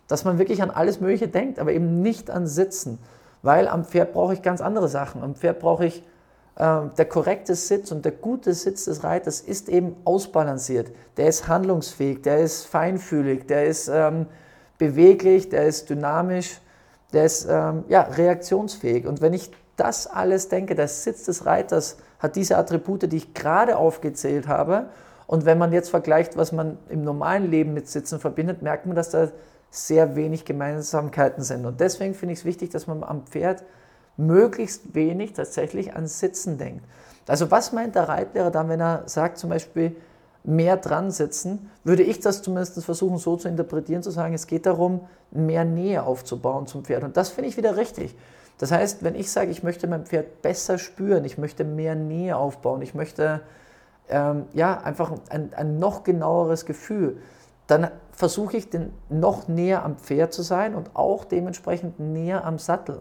dass 0.09 0.25
man 0.25 0.41
wirklich 0.41 0.61
an 0.65 0.73
alles 0.73 1.01
Mögliche 1.01 1.29
denkt, 1.29 1.61
aber 1.61 1.71
eben 1.73 2.03
nicht 2.03 2.29
an 2.29 2.49
Sitzen. 2.49 2.99
Weil 3.43 3.69
am 3.69 3.85
Pferd 3.85 4.13
brauche 4.13 4.35
ich 4.35 4.43
ganz 4.43 4.61
andere 4.61 4.89
Sachen. 4.89 5.23
Am 5.23 5.37
Pferd 5.37 5.61
brauche 5.61 5.87
ich 5.87 6.03
der 6.59 7.07
korrekte 7.09 7.55
Sitz 7.55 7.91
und 7.93 8.05
der 8.05 8.13
gute 8.13 8.53
Sitz 8.53 8.85
des 8.85 9.03
Reiters 9.05 9.41
ist 9.41 9.71
eben 9.71 9.97
ausbalanciert. 10.05 10.93
Der 11.17 11.29
ist 11.29 11.49
handlungsfähig, 11.49 12.23
der 12.23 12.41
ist 12.41 12.67
feinfühlig, 12.67 13.47
der 13.47 13.67
ist 13.67 13.89
ähm, 13.89 14.27
beweglich, 14.77 15.49
der 15.49 15.67
ist 15.67 15.89
dynamisch, 15.89 16.61
der 17.15 17.25
ist 17.25 17.47
ähm, 17.49 17.85
ja, 17.89 18.03
reaktionsfähig. 18.03 19.07
Und 19.07 19.23
wenn 19.23 19.33
ich 19.33 19.51
das 19.77 20.07
alles 20.07 20.49
denke, 20.49 20.75
der 20.75 20.89
Sitz 20.89 21.25
des 21.25 21.47
Reiters 21.47 21.97
hat 22.19 22.37
diese 22.37 22.59
Attribute, 22.59 23.11
die 23.11 23.17
ich 23.17 23.35
gerade 23.35 23.77
aufgezählt 23.77 24.47
habe. 24.47 24.91
Und 25.27 25.47
wenn 25.47 25.57
man 25.59 25.73
jetzt 25.73 25.89
vergleicht, 25.89 26.37
was 26.37 26.53
man 26.53 26.79
im 26.89 27.03
normalen 27.03 27.51
Leben 27.51 27.73
mit 27.73 27.89
Sitzen 27.89 28.21
verbindet, 28.21 28.61
merkt 28.61 28.87
man, 28.87 28.95
dass 28.95 29.11
da 29.11 29.29
sehr 29.71 30.17
wenig 30.17 30.45
Gemeinsamkeiten 30.45 31.43
sind. 31.43 31.65
Und 31.65 31.81
deswegen 31.81 32.15
finde 32.15 32.35
ich 32.35 32.41
es 32.41 32.45
wichtig, 32.45 32.71
dass 32.71 32.87
man 32.87 33.03
am 33.03 33.25
Pferd 33.25 33.65
möglichst 34.17 34.95
wenig 34.95 35.33
tatsächlich 35.33 35.95
an 35.95 36.07
Sitzen 36.07 36.59
denkt. 36.59 36.85
Also 37.27 37.51
was 37.51 37.73
meint 37.73 37.95
der 37.95 38.09
Reitlehrer 38.09 38.51
dann, 38.51 38.69
wenn 38.69 38.81
er 38.81 39.05
sagt 39.07 39.39
zum 39.39 39.51
Beispiel 39.51 39.97
mehr 40.45 40.77
dran 40.77 41.11
sitzen, 41.11 41.71
würde 41.85 42.03
ich 42.03 42.21
das 42.21 42.43
zumindest 42.43 42.85
versuchen 42.85 43.19
so 43.19 43.37
zu 43.37 43.49
interpretieren, 43.49 44.03
zu 44.03 44.11
sagen, 44.11 44.35
es 44.35 44.47
geht 44.47 44.67
darum, 44.67 45.03
mehr 45.31 45.65
Nähe 45.65 46.03
aufzubauen 46.03 46.67
zum 46.67 46.85
Pferd. 46.85 47.05
Und 47.05 47.17
das 47.17 47.31
finde 47.31 47.49
ich 47.49 47.57
wieder 47.57 47.77
richtig. 47.77 48.17
Das 48.59 48.73
heißt, 48.73 49.03
wenn 49.03 49.15
ich 49.15 49.31
sage, 49.31 49.51
ich 49.51 49.63
möchte 49.63 49.87
mein 49.87 50.05
Pferd 50.05 50.43
besser 50.43 50.79
spüren, 50.79 51.25
ich 51.25 51.39
möchte 51.39 51.65
mehr 51.65 51.95
Nähe 51.95 52.37
aufbauen, 52.37 52.83
ich 52.83 52.95
möchte 52.95 53.41
ähm, 54.09 54.47
ja, 54.53 54.81
einfach 54.81 55.13
ein, 55.31 55.53
ein 55.55 55.79
noch 55.79 56.03
genaueres 56.03 56.67
Gefühl, 56.67 57.19
dann 57.67 57.89
versuche 58.11 58.57
ich 58.57 58.69
den 58.69 58.93
noch 59.09 59.49
näher 59.49 59.85
am 59.85 59.97
Pferd 59.97 60.33
zu 60.33 60.43
sein 60.43 60.75
und 60.75 60.91
auch 60.95 61.25
dementsprechend 61.25 62.01
näher 62.01 62.45
am 62.45 62.59
Sattel. 62.59 63.01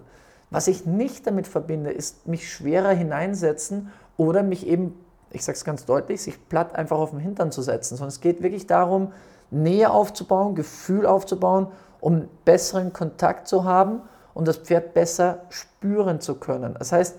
Was 0.51 0.68
ich 0.68 0.86
nicht 0.86 1.25
damit 1.25 1.48
verbinde, 1.48 1.92
ist 1.92 2.27
mich 2.27 2.51
schwerer 2.51 2.92
hineinsetzen 2.92 3.89
oder 4.18 4.44
mich 4.44 4.68
eben, 4.68 4.94
ich 5.31 5.45
sage 5.45 5.56
es 5.56 5.63
ganz 5.63 5.86
deutlich, 5.86 6.21
sich 6.21 6.50
platt 6.50 6.75
einfach 6.75 7.00
auf 7.00 7.12
den 7.12 7.19
Hintern 7.19 7.51
zu 7.51 7.62
setzen, 7.62 7.95
sondern 7.95 8.09
es 8.09 8.19
geht 8.19 8.44
wirklich 8.44 8.68
darum, 8.68 9.13
Nähe 9.50 9.89
aufzubauen, 9.89 10.53
Gefühl 10.53 11.06
aufzubauen, 11.06 11.68
um 12.01 12.27
besseren 12.44 12.92
Kontakt 12.92 13.48
zu 13.48 13.63
haben 13.63 14.01
und 14.33 14.48
das 14.48 14.57
Pferd 14.57 14.94
besser 14.94 15.45
spüren 15.50 16.19
zu 16.19 16.36
können. 16.36 16.75
Das 16.77 16.92
heißt, 16.92 17.15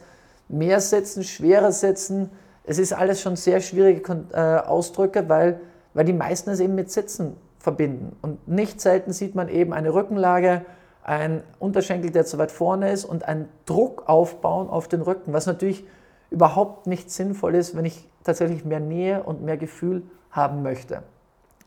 mehr 0.49 0.81
setzen, 0.81 1.25
schwerer 1.25 1.73
setzen, 1.73 2.31
es 2.65 2.79
ist 2.79 2.93
alles 2.93 3.21
schon 3.21 3.37
sehr 3.37 3.61
schwierige 3.61 4.25
äh, 4.33 4.59
Ausdrücke, 4.59 5.29
weil, 5.29 5.61
weil 5.95 6.05
die 6.05 6.13
meisten 6.13 6.51
es 6.51 6.61
eben 6.61 6.75
mit 6.75 6.91
Sitzen 6.91 7.37
verbinden. 7.59 8.17
Und 8.23 8.47
nicht 8.47 8.81
selten 8.81 9.13
sieht 9.13 9.35
man 9.35 9.49
eben 9.49 9.73
eine 9.73 9.95
Rückenlage, 9.95 10.65
ein 11.03 11.43
Unterschenkel, 11.59 12.11
der 12.11 12.25
zu 12.25 12.39
weit 12.39 12.53
vorne 12.53 12.93
ist 12.93 13.05
und 13.05 13.25
einen 13.25 13.49
Druck 13.67 14.09
aufbauen 14.09 14.69
auf 14.69 14.89
den 14.89 15.03
Rücken, 15.03 15.33
was 15.33 15.47
natürlich 15.47 15.85
überhaupt 16.31 16.87
nicht 16.87 17.11
sinnvoll 17.11 17.55
ist, 17.55 17.77
wenn 17.77 17.85
ich 17.85 18.09
tatsächlich 18.25 18.65
mehr 18.65 18.81
Nähe 18.81 19.23
und 19.23 19.43
mehr 19.43 19.57
Gefühl 19.57 20.03
haben 20.31 20.63
möchte. 20.63 21.03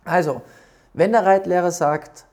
Also, 0.06 0.42
wenn 0.94 1.12
der 1.12 1.26
Reitlehrer 1.26 1.72
sagt, 1.72 2.26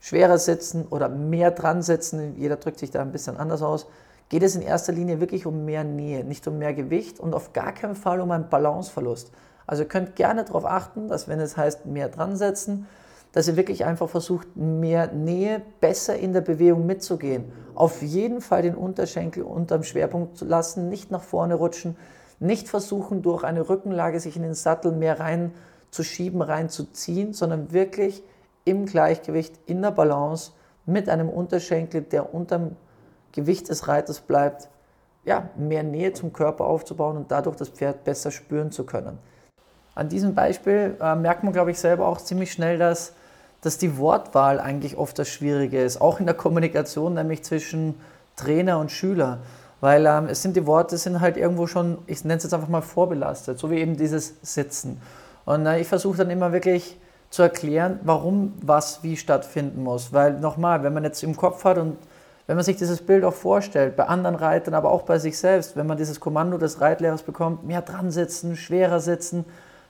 schwerer 0.00 0.38
sitzen 0.38 0.86
oder 0.90 1.08
mehr 1.08 1.50
dran 1.50 1.82
sitzen, 1.82 2.36
jeder 2.36 2.56
drückt 2.56 2.78
sich 2.78 2.90
da 2.90 3.00
ein 3.00 3.12
bisschen 3.12 3.36
anders 3.36 3.62
aus, 3.62 3.86
geht 4.28 4.42
es 4.42 4.56
in 4.56 4.62
erster 4.62 4.92
Linie 4.92 5.20
wirklich 5.20 5.46
um 5.46 5.64
mehr 5.64 5.84
Nähe, 5.84 6.24
nicht 6.24 6.46
um 6.46 6.58
mehr 6.58 6.74
Gewicht 6.74 7.20
und 7.20 7.34
auf 7.34 7.52
gar 7.52 7.72
keinen 7.72 7.96
Fall 7.96 8.20
um 8.20 8.30
einen 8.30 8.48
Balanceverlust. 8.48 9.30
Also 9.66 9.82
ihr 9.84 9.88
könnt 9.88 10.16
gerne 10.16 10.44
darauf 10.44 10.64
achten, 10.64 11.08
dass 11.08 11.28
wenn 11.28 11.40
es 11.40 11.56
heißt 11.56 11.86
mehr 11.86 12.08
dran 12.08 12.36
setzen, 12.36 12.86
dass 13.38 13.46
ihr 13.46 13.56
wirklich 13.56 13.84
einfach 13.84 14.08
versucht, 14.08 14.56
mehr 14.56 15.12
Nähe, 15.12 15.62
besser 15.80 16.16
in 16.16 16.32
der 16.32 16.40
Bewegung 16.40 16.86
mitzugehen. 16.86 17.52
Auf 17.76 18.02
jeden 18.02 18.40
Fall 18.40 18.62
den 18.62 18.74
Unterschenkel 18.74 19.44
unterm 19.44 19.84
Schwerpunkt 19.84 20.36
zu 20.36 20.44
lassen, 20.44 20.88
nicht 20.88 21.12
nach 21.12 21.22
vorne 21.22 21.54
rutschen, 21.54 21.96
nicht 22.40 22.68
versuchen, 22.68 23.22
durch 23.22 23.44
eine 23.44 23.68
Rückenlage 23.68 24.18
sich 24.18 24.34
in 24.34 24.42
den 24.42 24.54
Sattel 24.54 24.90
mehr 24.90 25.20
reinzuschieben, 25.20 26.42
reinzuziehen, 26.42 27.32
sondern 27.32 27.70
wirklich 27.72 28.24
im 28.64 28.86
Gleichgewicht, 28.86 29.54
in 29.66 29.82
der 29.82 29.92
Balance 29.92 30.50
mit 30.84 31.08
einem 31.08 31.28
Unterschenkel, 31.28 32.02
der 32.02 32.34
unterm 32.34 32.74
Gewicht 33.30 33.68
des 33.68 33.86
Reiters 33.86 34.18
bleibt, 34.18 34.68
ja, 35.24 35.48
mehr 35.56 35.84
Nähe 35.84 36.12
zum 36.12 36.32
Körper 36.32 36.64
aufzubauen 36.64 37.16
und 37.16 37.30
dadurch 37.30 37.54
das 37.54 37.68
Pferd 37.68 38.02
besser 38.02 38.32
spüren 38.32 38.72
zu 38.72 38.82
können. 38.82 39.16
An 39.94 40.08
diesem 40.08 40.34
Beispiel 40.34 40.96
äh, 41.00 41.14
merkt 41.14 41.44
man, 41.44 41.52
glaube 41.52 41.70
ich, 41.70 41.78
selber 41.78 42.08
auch 42.08 42.18
ziemlich 42.18 42.50
schnell, 42.50 42.78
dass, 42.78 43.14
dass 43.60 43.78
die 43.78 43.98
Wortwahl 43.98 44.60
eigentlich 44.60 44.96
oft 44.96 45.18
das 45.18 45.28
Schwierige 45.28 45.82
ist, 45.82 46.00
auch 46.00 46.20
in 46.20 46.26
der 46.26 46.34
Kommunikation, 46.34 47.14
nämlich 47.14 47.42
zwischen 47.42 47.94
Trainer 48.36 48.78
und 48.78 48.92
Schüler. 48.92 49.38
Weil 49.80 50.06
ähm, 50.06 50.26
es 50.28 50.42
sind 50.42 50.56
die 50.56 50.66
Worte 50.66 50.96
sind 50.96 51.20
halt 51.20 51.36
irgendwo 51.36 51.66
schon, 51.66 51.98
ich 52.06 52.24
nenne 52.24 52.38
es 52.38 52.44
jetzt 52.44 52.54
einfach 52.54 52.68
mal 52.68 52.82
vorbelastet, 52.82 53.58
so 53.58 53.70
wie 53.70 53.78
eben 53.78 53.96
dieses 53.96 54.34
Sitzen. 54.42 55.00
Und 55.44 55.66
äh, 55.66 55.80
ich 55.80 55.88
versuche 55.88 56.18
dann 56.18 56.30
immer 56.30 56.52
wirklich 56.52 56.98
zu 57.30 57.42
erklären, 57.42 58.00
warum 58.02 58.54
was 58.62 59.02
wie 59.02 59.16
stattfinden 59.16 59.82
muss. 59.82 60.12
Weil 60.12 60.40
nochmal, 60.40 60.82
wenn 60.82 60.94
man 60.94 61.04
jetzt 61.04 61.22
im 61.22 61.36
Kopf 61.36 61.64
hat 61.64 61.78
und 61.78 61.96
wenn 62.46 62.56
man 62.56 62.64
sich 62.64 62.76
dieses 62.76 63.02
Bild 63.02 63.24
auch 63.24 63.34
vorstellt, 63.34 63.94
bei 63.94 64.04
anderen 64.06 64.34
Reitern, 64.34 64.74
aber 64.74 64.90
auch 64.90 65.02
bei 65.02 65.18
sich 65.18 65.36
selbst, 65.38 65.76
wenn 65.76 65.86
man 65.86 65.98
dieses 65.98 66.18
Kommando 66.18 66.56
des 66.56 66.80
Reitlehrers 66.80 67.22
bekommt, 67.22 67.64
mehr 67.64 67.82
dran 67.82 68.10
sitzen, 68.10 68.56
schwerer 68.56 69.00
sitzen, 69.00 69.44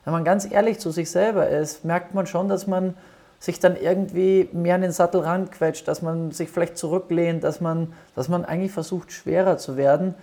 wenn 0.05 0.13
man 0.13 0.25
ganz 0.25 0.51
ehrlich 0.51 0.81
zu 0.81 0.91
sich 0.91 1.11
selber 1.11 1.49
ist, 1.49 1.85
merkt 1.85 2.15
man 2.15 2.27
schon, 2.27 2.49
dass 2.49 2.67
man 2.67 2.95
sich 3.39 3.61
dann 3.61 3.77
irgendwie 3.77 4.49
mehr 4.53 4.75
an 4.75 4.83
den 4.83 4.93
Sattel 4.93 5.21
ranquetscht, 5.21 5.87
dass 5.87 6.03
man 6.03 6.33
sich 6.33 6.51
vielleicht 6.51 6.77
zurücklehnt, 6.77 7.45
dass 7.45 7.61
man, 7.61 7.93
dass 8.15 8.29
man 8.29 8.45
eigentlich 8.45 8.73
versucht, 8.73 9.13
schwerer 9.13 9.59
zu 9.59 9.77
werden, 9.77 10.15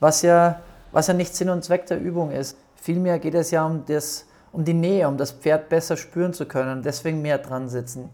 was 0.00 0.22
ja, 0.22 0.60
was 0.90 1.06
ja 1.06 1.14
nicht 1.14 1.34
Sinn 1.34 1.50
und 1.50 1.62
Zweck 1.62 1.86
der 1.86 2.00
Übung 2.00 2.30
ist. 2.32 2.56
Vielmehr 2.74 3.18
geht 3.18 3.34
es 3.34 3.50
ja 3.50 3.64
um, 3.64 3.84
das, 3.86 4.26
um 4.52 4.64
die 4.64 4.74
Nähe, 4.74 5.08
um 5.08 5.16
das 5.16 5.32
Pferd 5.32 5.68
besser 5.68 5.96
spüren 5.96 6.32
zu 6.32 6.46
können, 6.46 6.82
deswegen 6.82 7.22
mehr 7.22 7.38
dran 7.38 7.68
sitzen. 7.68 8.10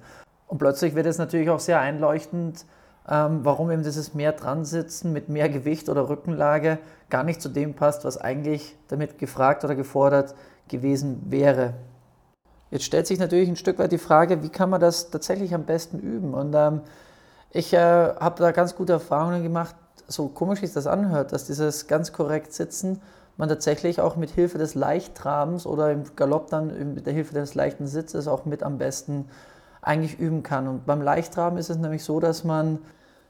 Und 0.46 0.58
plötzlich 0.58 0.94
wird 0.94 1.06
es 1.06 1.18
natürlich 1.18 1.48
auch 1.48 1.60
sehr 1.60 1.80
einleuchtend, 1.80 2.66
ähm, 3.08 3.40
warum 3.42 3.70
eben 3.70 3.82
dieses 3.82 4.14
mehr 4.14 4.32
dran 4.32 4.64
sitzen 4.64 5.12
mit 5.12 5.28
mehr 5.28 5.48
Gewicht 5.48 5.88
oder 5.88 6.08
Rückenlage 6.08 6.78
gar 7.08 7.24
nicht 7.24 7.40
zu 7.40 7.48
dem 7.48 7.74
passt, 7.74 8.04
was 8.04 8.18
eigentlich 8.18 8.76
damit 8.88 9.18
gefragt 9.18 9.64
oder 9.64 9.74
gefordert 9.74 10.34
gewesen 10.68 11.22
wäre. 11.26 11.74
Jetzt 12.70 12.84
stellt 12.84 13.06
sich 13.06 13.18
natürlich 13.18 13.48
ein 13.48 13.56
Stück 13.56 13.78
weit 13.78 13.92
die 13.92 13.98
Frage, 13.98 14.42
wie 14.42 14.48
kann 14.48 14.70
man 14.70 14.80
das 14.80 15.10
tatsächlich 15.10 15.54
am 15.54 15.64
besten 15.64 15.98
üben? 15.98 16.34
Und 16.34 16.54
ähm, 16.54 16.82
ich 17.50 17.72
äh, 17.72 17.78
habe 17.78 18.40
da 18.40 18.52
ganz 18.52 18.76
gute 18.76 18.92
Erfahrungen 18.92 19.42
gemacht, 19.42 19.74
so 20.06 20.28
komisch 20.28 20.60
sich 20.60 20.72
das 20.72 20.86
anhört, 20.86 21.32
dass 21.32 21.46
dieses 21.46 21.86
ganz 21.86 22.12
korrekt 22.12 22.52
Sitzen 22.52 23.00
man 23.36 23.48
tatsächlich 23.48 24.00
auch 24.00 24.16
mit 24.16 24.30
Hilfe 24.30 24.58
des 24.58 24.74
Leichttrabens 24.74 25.66
oder 25.66 25.90
im 25.90 26.04
Galopp 26.14 26.50
dann 26.50 26.94
mit 26.94 27.06
der 27.06 27.12
Hilfe 27.12 27.34
des 27.34 27.54
leichten 27.54 27.86
Sitzes 27.86 28.28
auch 28.28 28.44
mit 28.44 28.62
am 28.62 28.78
besten 28.78 29.28
eigentlich 29.82 30.18
üben 30.18 30.42
kann. 30.42 30.68
Und 30.68 30.86
beim 30.86 31.00
Leichtraben 31.00 31.58
ist 31.58 31.70
es 31.70 31.78
nämlich 31.78 32.04
so, 32.04 32.20
dass 32.20 32.44
man 32.44 32.78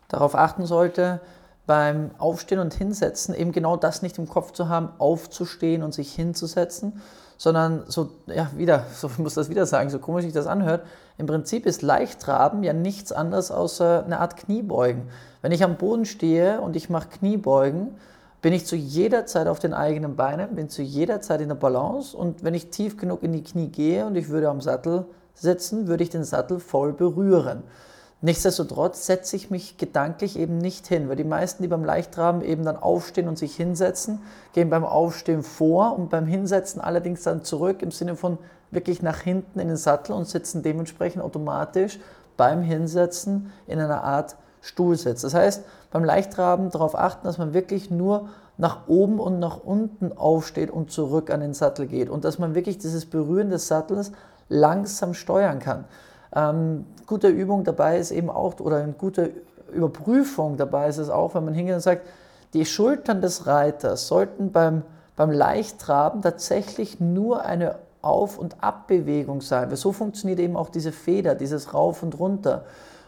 darauf 0.09 0.35
achten 0.35 0.67
sollte, 0.67 1.21
beim 1.67 2.11
Aufstehen 2.19 2.59
und 2.59 2.75
Hinsetzen 2.75 3.35
eben 3.35 3.53
genau 3.53 3.77
das 3.77 4.03
nicht 4.03 4.19
im 4.19 4.29
Kopf 4.29 4.51
zu 4.53 4.69
haben, 4.69 4.89
aufzustehen 4.99 5.85
und 5.85 5.95
sich 5.95 6.13
hinzusetzen, 6.13 7.01
sondern 7.41 7.85
so, 7.87 8.11
ja, 8.27 8.51
wieder, 8.55 8.85
so 8.95 9.11
muss 9.17 9.33
das 9.33 9.49
wieder 9.49 9.65
sagen, 9.65 9.89
so 9.89 9.99
komisch 9.99 10.25
sich 10.25 10.35
das 10.35 10.47
anhört, 10.47 10.85
im 11.17 11.25
Prinzip 11.25 11.65
ist 11.65 11.81
Leichtraben 11.81 12.63
ja 12.63 12.75
nichts 12.75 13.13
anderes 13.13 13.51
außer 13.51 14.05
eine 14.05 14.21
Art 14.21 14.37
Kniebeugen. 14.37 15.05
Wenn 15.41 15.51
ich 15.51 15.65
am 15.65 15.77
Boden 15.77 16.05
stehe 16.05 16.61
und 16.61 16.77
ich 16.77 16.91
mache 16.91 17.09
Kniebeugen, 17.09 17.95
bin 18.43 18.53
ich 18.53 18.67
zu 18.67 18.77
jeder 18.77 19.25
Zeit 19.25 19.47
auf 19.47 19.59
den 19.59 19.73
eigenen 19.73 20.17
Beinen, 20.17 20.55
bin 20.55 20.69
zu 20.69 20.83
jeder 20.83 21.23
Zeit 21.23 21.41
in 21.41 21.49
der 21.49 21.55
Balance 21.55 22.15
und 22.15 22.45
wenn 22.45 22.53
ich 22.53 22.69
tief 22.69 22.99
genug 22.99 23.23
in 23.23 23.33
die 23.33 23.43
Knie 23.43 23.69
gehe 23.69 24.05
und 24.05 24.17
ich 24.17 24.29
würde 24.29 24.51
am 24.51 24.61
Sattel 24.61 25.07
sitzen, 25.33 25.89
würde 25.89 26.03
ich 26.03 26.11
den 26.11 26.25
Sattel 26.25 26.61
voll 26.61 26.93
berühren. 26.93 27.63
Nichtsdestotrotz 28.23 29.07
setze 29.07 29.35
ich 29.35 29.51
mich 29.51 29.79
gedanklich 29.79 30.39
eben 30.39 30.59
nicht 30.59 30.87
hin, 30.87 31.09
weil 31.09 31.17
die 31.17 31.25
meisten, 31.25 31.63
die 31.63 31.69
beim 31.69 31.85
Leichtraben 31.85 32.43
eben 32.43 32.65
dann 32.65 32.77
aufstehen 32.77 33.29
und 33.29 33.39
sich 33.39 33.57
hinsetzen, 33.57 34.21
gehen 34.53 34.69
beim 34.69 34.85
Aufstehen 34.85 35.43
vor 35.43 35.99
und 35.99 36.11
beim 36.11 36.27
Hinsetzen 36.27 36.83
allerdings 36.83 37.23
dann 37.23 37.45
zurück 37.45 37.81
im 37.81 37.91
Sinne 37.91 38.17
von 38.17 38.37
wirklich 38.71 39.01
nach 39.01 39.21
hinten 39.21 39.59
in 39.59 39.69
den 39.69 39.79
Sattel 39.79 40.13
und 40.13 40.29
sitzen 40.29 40.63
dementsprechend 40.63 41.23
automatisch 41.23 41.99
beim 42.37 42.63
Hinsetzen 42.63 43.53
in 43.67 43.81
einer 43.81 44.05
Art 44.05 44.37
Stuhlsitz. 44.61 45.23
Das 45.23 45.33
heißt, 45.33 45.65
beim 45.91 46.05
Leichtraben 46.05 46.71
darauf 46.71 46.95
achten, 46.95 47.27
dass 47.27 47.39
man 47.39 47.55
wirklich 47.55 47.91
nur 47.91 48.29
nach 48.59 48.87
oben 48.87 49.19
und 49.19 49.39
nach 49.39 49.65
unten 49.65 50.17
aufsteht 50.17 50.71
und 50.71 50.91
zurück 50.91 51.31
an 51.31 51.41
den 51.41 51.55
Sattel 51.55 51.87
geht 51.87 52.11
und 52.11 52.27
dass 52.27 52.39
man 52.39 52.55
wirklich 52.55 52.77
dieses 52.77 53.07
Berühren 53.07 53.49
des 53.49 53.69
Sattels 53.69 54.13
langsam 54.51 55.15
steuern 55.15 55.59
kann. 55.59 55.87
Ähm, 56.35 56.87
gute 57.07 57.29
Übung 57.29 57.65
dabei 57.65 57.99
ist 57.99 58.11
eben 58.11 58.31
auch, 58.31 58.61
oder 58.61 58.77
eine 58.77 58.93
gute 58.93 59.33
Überprüfung 59.73 60.57
dabei 60.57 60.89
ist 60.89 60.99
es 60.99 61.11
auch, 61.11 61.35
wenn 61.35 61.45
man 61.45 61.55
hingeht 61.55 61.75
und 61.75 61.81
sagt, 61.81 62.07
die 62.55 62.65
Schultern 62.65 63.21
des 63.21 63.47
Reiters 63.47 64.09
sollten 64.09 64.51
beim, 64.53 64.83
beim 65.17 65.31
Leichttraben 65.31 66.23
tatsächlich 66.23 67.01
nur 67.01 67.45
eine 67.45 67.77
Auf- 68.03 68.39
und 68.39 68.63
Abbewegung 68.63 69.41
sein. 69.41 69.71
Weil 69.71 69.77
so 69.77 69.93
funktioniert 69.93 70.41
eben 70.41 70.57
auch 70.57 70.69
diese 70.69 70.93
Feder, 70.93 71.35
dieses 71.35 71.75
Rauf 71.75 72.03
und 72.03 72.19
Runter. 72.19 72.65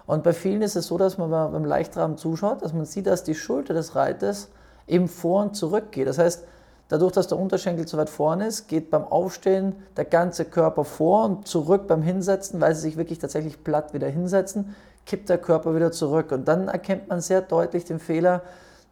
Und 0.07 0.23
bei 0.23 0.33
vielen 0.33 0.63
ist 0.63 0.77
es 0.77 0.87
so, 0.87 0.99
dass 0.99 1.19
man 1.19 1.31
beim 1.31 1.65
Leichtraben 1.65 2.17
zuschaut, 2.19 2.63
dass 2.63 2.73
man 2.73 2.85
sieht, 2.85 3.07
dass 3.07 3.25
die 3.25 3.35
Schulter 3.35 3.75
des 3.75 3.97
Reiters 3.97 4.49
eben 4.87 5.09
vor 5.09 5.43
und 5.43 5.57
zurück 5.57 5.91
geht. 5.93 6.07
Das 6.07 6.19
heißt, 6.19 6.45
Dadurch, 6.93 7.13
dass 7.13 7.27
der 7.27 7.39
Unterschenkel 7.39 7.87
zu 7.87 7.97
weit 7.97 8.11
vorne 8.11 8.49
ist, 8.49 8.69
geht 8.69 8.91
beim 8.91 9.05
Aufstehen 9.05 9.77
der 9.97 10.05
ganze 10.05 10.45
Körper 10.45 10.85
vor 10.85 11.25
und 11.25 11.49
zurück 11.49 11.87
beim 11.87 12.03
Hinsetzen, 12.03 12.61
weil 12.61 12.75
sie 12.75 12.83
sich 12.83 12.99
wirklich 12.99 13.19
tatsächlich 13.19 13.65
platt 13.65 13.95
wieder 13.95 14.09
hinsetzen, 14.09 14.77
kippt 15.07 15.31
der 15.31 15.39
Körper 15.39 15.75
wieder 15.75 15.91
zurück. 15.91 16.33
Und 16.33 16.47
dann 16.49 16.69
erkennt 16.69 17.09
man 17.09 17.23
sehr 17.23 17.41
deutlich 17.41 17.87
den 17.87 17.99
Fehler, 17.99 18.43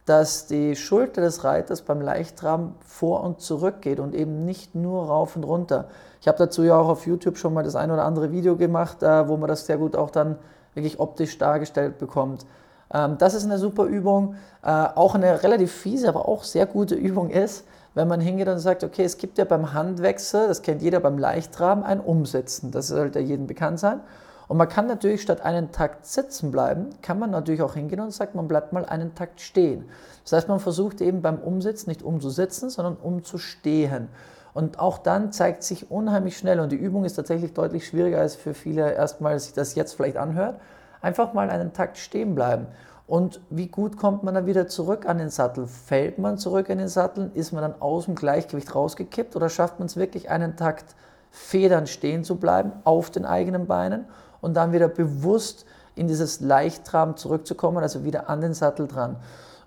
dass 0.07 0.47
die 0.47 0.75
Schulter 0.75 1.21
des 1.21 1.43
Reiters 1.43 1.83
beim 1.83 2.01
Leichtraben 2.01 2.73
vor 2.83 3.21
und 3.21 3.39
zurück 3.39 3.81
geht 3.81 3.99
und 3.99 4.15
eben 4.15 4.45
nicht 4.45 4.73
nur 4.73 5.05
rauf 5.05 5.35
und 5.35 5.43
runter. 5.43 5.85
Ich 6.21 6.27
habe 6.27 6.39
dazu 6.39 6.63
ja 6.63 6.79
auch 6.79 6.89
auf 6.89 7.05
YouTube 7.05 7.37
schon 7.37 7.53
mal 7.53 7.63
das 7.63 7.75
ein 7.75 7.91
oder 7.91 8.03
andere 8.03 8.31
Video 8.31 8.55
gemacht, 8.55 9.03
äh, 9.03 9.27
wo 9.27 9.37
man 9.37 9.47
das 9.47 9.67
sehr 9.67 9.77
gut 9.77 9.95
auch 9.95 10.09
dann 10.09 10.39
wirklich 10.73 10.99
optisch 10.99 11.37
dargestellt 11.37 11.99
bekommt. 11.99 12.47
Ähm, 12.91 13.19
das 13.19 13.35
ist 13.35 13.45
eine 13.45 13.59
super 13.59 13.83
Übung, 13.83 14.37
äh, 14.63 14.69
auch 14.71 15.13
eine 15.13 15.43
relativ 15.43 15.71
fiese, 15.71 16.09
aber 16.09 16.27
auch 16.27 16.43
sehr 16.43 16.65
gute 16.65 16.95
Übung 17.09 17.29
ist, 17.29 17.63
wenn 17.93 18.07
man 18.07 18.21
hingeht 18.21 18.47
und 18.47 18.59
sagt, 18.59 18.83
okay, 18.83 19.03
es 19.03 19.17
gibt 19.17 19.37
ja 19.37 19.45
beim 19.45 19.73
Handwechsel, 19.73 20.47
das 20.47 20.61
kennt 20.61 20.81
jeder 20.81 20.99
beim 20.99 21.17
Leichtraben, 21.17 21.83
ein 21.83 21.99
Umsetzen. 21.99 22.71
Das 22.71 22.87
sollte 22.87 23.19
jedem 23.19 23.47
bekannt 23.47 23.79
sein. 23.79 24.01
Und 24.47 24.57
man 24.57 24.67
kann 24.67 24.87
natürlich 24.87 25.21
statt 25.21 25.41
einen 25.41 25.71
Takt 25.71 26.05
sitzen 26.05 26.51
bleiben, 26.51 26.89
kann 27.01 27.19
man 27.19 27.31
natürlich 27.31 27.61
auch 27.61 27.75
hingehen 27.75 28.01
und 28.01 28.11
sagt, 28.11 28.35
man 28.35 28.49
bleibt 28.49 28.73
mal 28.73 28.85
einen 28.85 29.15
Takt 29.15 29.39
stehen. 29.39 29.85
Das 30.23 30.33
heißt, 30.33 30.49
man 30.49 30.59
versucht 30.59 30.99
eben 30.99 31.21
beim 31.21 31.39
Umsitzen 31.39 31.89
nicht 31.89 32.03
umzusitzen, 32.03 32.69
sondern 32.69 32.97
umzustehen. 32.97 34.09
Und 34.53 34.79
auch 34.79 34.97
dann 34.97 35.31
zeigt 35.31 35.63
sich 35.63 35.89
unheimlich 35.89 36.37
schnell, 36.37 36.59
und 36.59 36.71
die 36.71 36.77
Übung 36.77 37.05
ist 37.05 37.13
tatsächlich 37.13 37.53
deutlich 37.53 37.87
schwieriger 37.87 38.19
als 38.19 38.35
für 38.35 38.53
viele 38.53 38.91
erstmal 38.91 39.39
sich 39.39 39.53
das 39.53 39.75
jetzt 39.75 39.93
vielleicht 39.93 40.17
anhört, 40.17 40.59
einfach 41.01 41.33
mal 41.33 41.49
einen 41.49 41.71
Takt 41.71 41.97
stehen 41.97 42.35
bleiben. 42.35 42.67
Und 43.11 43.41
wie 43.49 43.67
gut 43.67 43.97
kommt 43.97 44.23
man 44.23 44.35
dann 44.35 44.45
wieder 44.45 44.69
zurück 44.69 45.05
an 45.05 45.17
den 45.17 45.29
Sattel? 45.29 45.67
Fällt 45.67 46.17
man 46.17 46.37
zurück 46.37 46.69
in 46.69 46.77
den 46.77 46.87
Sattel? 46.87 47.29
Ist 47.33 47.51
man 47.51 47.61
dann 47.61 47.81
aus 47.81 48.05
dem 48.05 48.15
Gleichgewicht 48.15 48.73
rausgekippt 48.73 49.35
oder 49.35 49.49
schafft 49.49 49.79
man 49.79 49.87
es 49.87 49.97
wirklich 49.97 50.29
einen 50.29 50.55
Takt 50.55 50.95
federn 51.29 51.87
stehen 51.87 52.23
zu 52.23 52.37
bleiben 52.37 52.71
auf 52.85 53.09
den 53.09 53.25
eigenen 53.25 53.67
Beinen 53.67 54.05
und 54.39 54.53
dann 54.53 54.71
wieder 54.71 54.87
bewusst 54.87 55.65
in 55.93 56.07
dieses 56.07 56.39
Leichttraben 56.39 57.17
zurückzukommen, 57.17 57.79
also 57.79 58.05
wieder 58.05 58.29
an 58.29 58.39
den 58.39 58.53
Sattel 58.53 58.87
dran? 58.87 59.17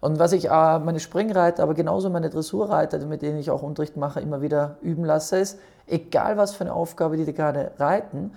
Und 0.01 0.19
was 0.19 0.33
ich 0.33 0.47
äh, 0.47 0.79
meine 0.79 1.01
Springreiter, 1.01 1.65
aber 1.65 1.75
genauso 1.75 2.09
meine 2.09 2.31
Dressurreiter, 2.31 2.99
mit 3.05 3.21
denen 3.21 3.37
ich 3.37 3.51
auch 3.51 3.61
Unterricht 3.63 3.99
mache, 3.99 4.21
immer 4.21 4.41
wieder 4.41 4.79
üben 4.81 5.05
lasse, 5.05 5.37
ist, 5.37 5.59
egal 5.87 6.39
was 6.39 6.55
für 6.55 6.65
eine 6.65 6.73
Aufgabe 6.73 7.19
die, 7.19 7.27
die 7.27 7.35
gerade 7.35 7.73
reiten, 7.79 8.33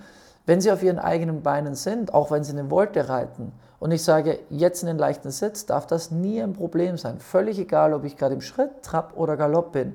wenn 0.48 0.62
sie 0.62 0.72
auf 0.72 0.82
ihren 0.82 0.98
eigenen 0.98 1.42
Beinen 1.42 1.74
sind, 1.74 2.14
auch 2.14 2.30
wenn 2.30 2.42
sie 2.42 2.52
eine 2.52 2.70
Volte 2.70 3.10
reiten, 3.10 3.52
und 3.80 3.92
ich 3.92 4.02
sage, 4.02 4.38
jetzt 4.48 4.82
in 4.82 4.86
den 4.86 4.96
leichten 4.96 5.30
Sitz, 5.30 5.66
darf 5.66 5.86
das 5.86 6.10
nie 6.10 6.42
ein 6.42 6.54
Problem 6.54 6.96
sein. 6.96 7.20
Völlig 7.20 7.58
egal, 7.58 7.92
ob 7.92 8.04
ich 8.04 8.16
gerade 8.16 8.34
im 8.34 8.40
Schritt, 8.40 8.70
Trab 8.82 9.12
oder 9.14 9.36
Galopp 9.36 9.72
bin. 9.72 9.94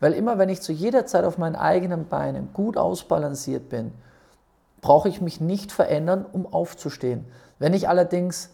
Weil 0.00 0.12
immer, 0.12 0.38
wenn 0.38 0.48
ich 0.48 0.60
zu 0.60 0.72
jeder 0.72 1.06
Zeit 1.06 1.24
auf 1.24 1.38
meinen 1.38 1.54
eigenen 1.54 2.08
Beinen 2.08 2.50
gut 2.52 2.76
ausbalanciert 2.76 3.68
bin, 3.68 3.92
brauche 4.80 5.08
ich 5.08 5.20
mich 5.20 5.40
nicht 5.40 5.70
verändern, 5.70 6.26
um 6.30 6.52
aufzustehen. 6.52 7.24
Wenn 7.60 7.72
ich 7.72 7.88
allerdings, 7.88 8.50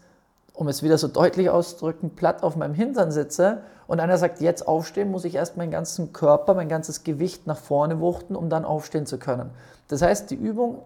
um 0.53 0.67
es 0.67 0.83
wieder 0.83 0.99
so 0.99 1.07
deutlich 1.07 1.49
auszudrücken, 1.49 2.11
platt 2.11 2.43
auf 2.43 2.57
meinem 2.57 2.75
Hintern 2.75 3.11
sitze 3.11 3.63
und 3.87 3.99
einer 3.99 4.19
sagt, 4.19 4.39
jetzt 4.39 4.67
aufstehen, 4.67 5.09
muss 5.09 5.25
ich 5.25 5.33
erst 5.33 5.57
meinen 5.57 5.71
ganzen 5.71 6.13
Körper, 6.13 6.53
mein 6.53 6.69
ganzes 6.69 7.03
Gewicht 7.03 7.47
nach 7.47 7.57
vorne 7.57 7.99
wuchten, 7.99 8.35
um 8.35 8.49
dann 8.49 8.65
aufstehen 8.65 9.07
zu 9.07 9.17
können. 9.17 9.49
Das 9.87 10.03
heißt, 10.03 10.29
die 10.29 10.35
Übung 10.35 10.83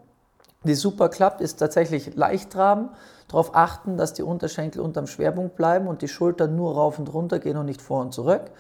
die 0.64 0.76
super 0.76 1.10
klappt, 1.10 1.42
ist 1.42 1.58
tatsächlich 1.58 2.16
leicht 2.16 2.52
traben, 2.52 2.90
darauf 3.28 3.56
achten, 3.56 3.98
dass 3.98 4.14
die 4.14 4.24
Unterschenkel 4.24 4.82
unterm 4.82 5.08
Schwerpunkt 5.08 5.56
bleiben 5.56 5.88
und 5.88 6.02
die 6.02 6.08
Schultern 6.08 6.56
nur 6.56 6.74
rauf 6.76 7.00
und 7.00 7.14
runter 7.14 7.40
gehen 7.40 7.58
und 7.58 7.66
nicht 7.66 7.82
vor 7.82 8.02
und 8.02 8.14
zurück. 8.14 8.52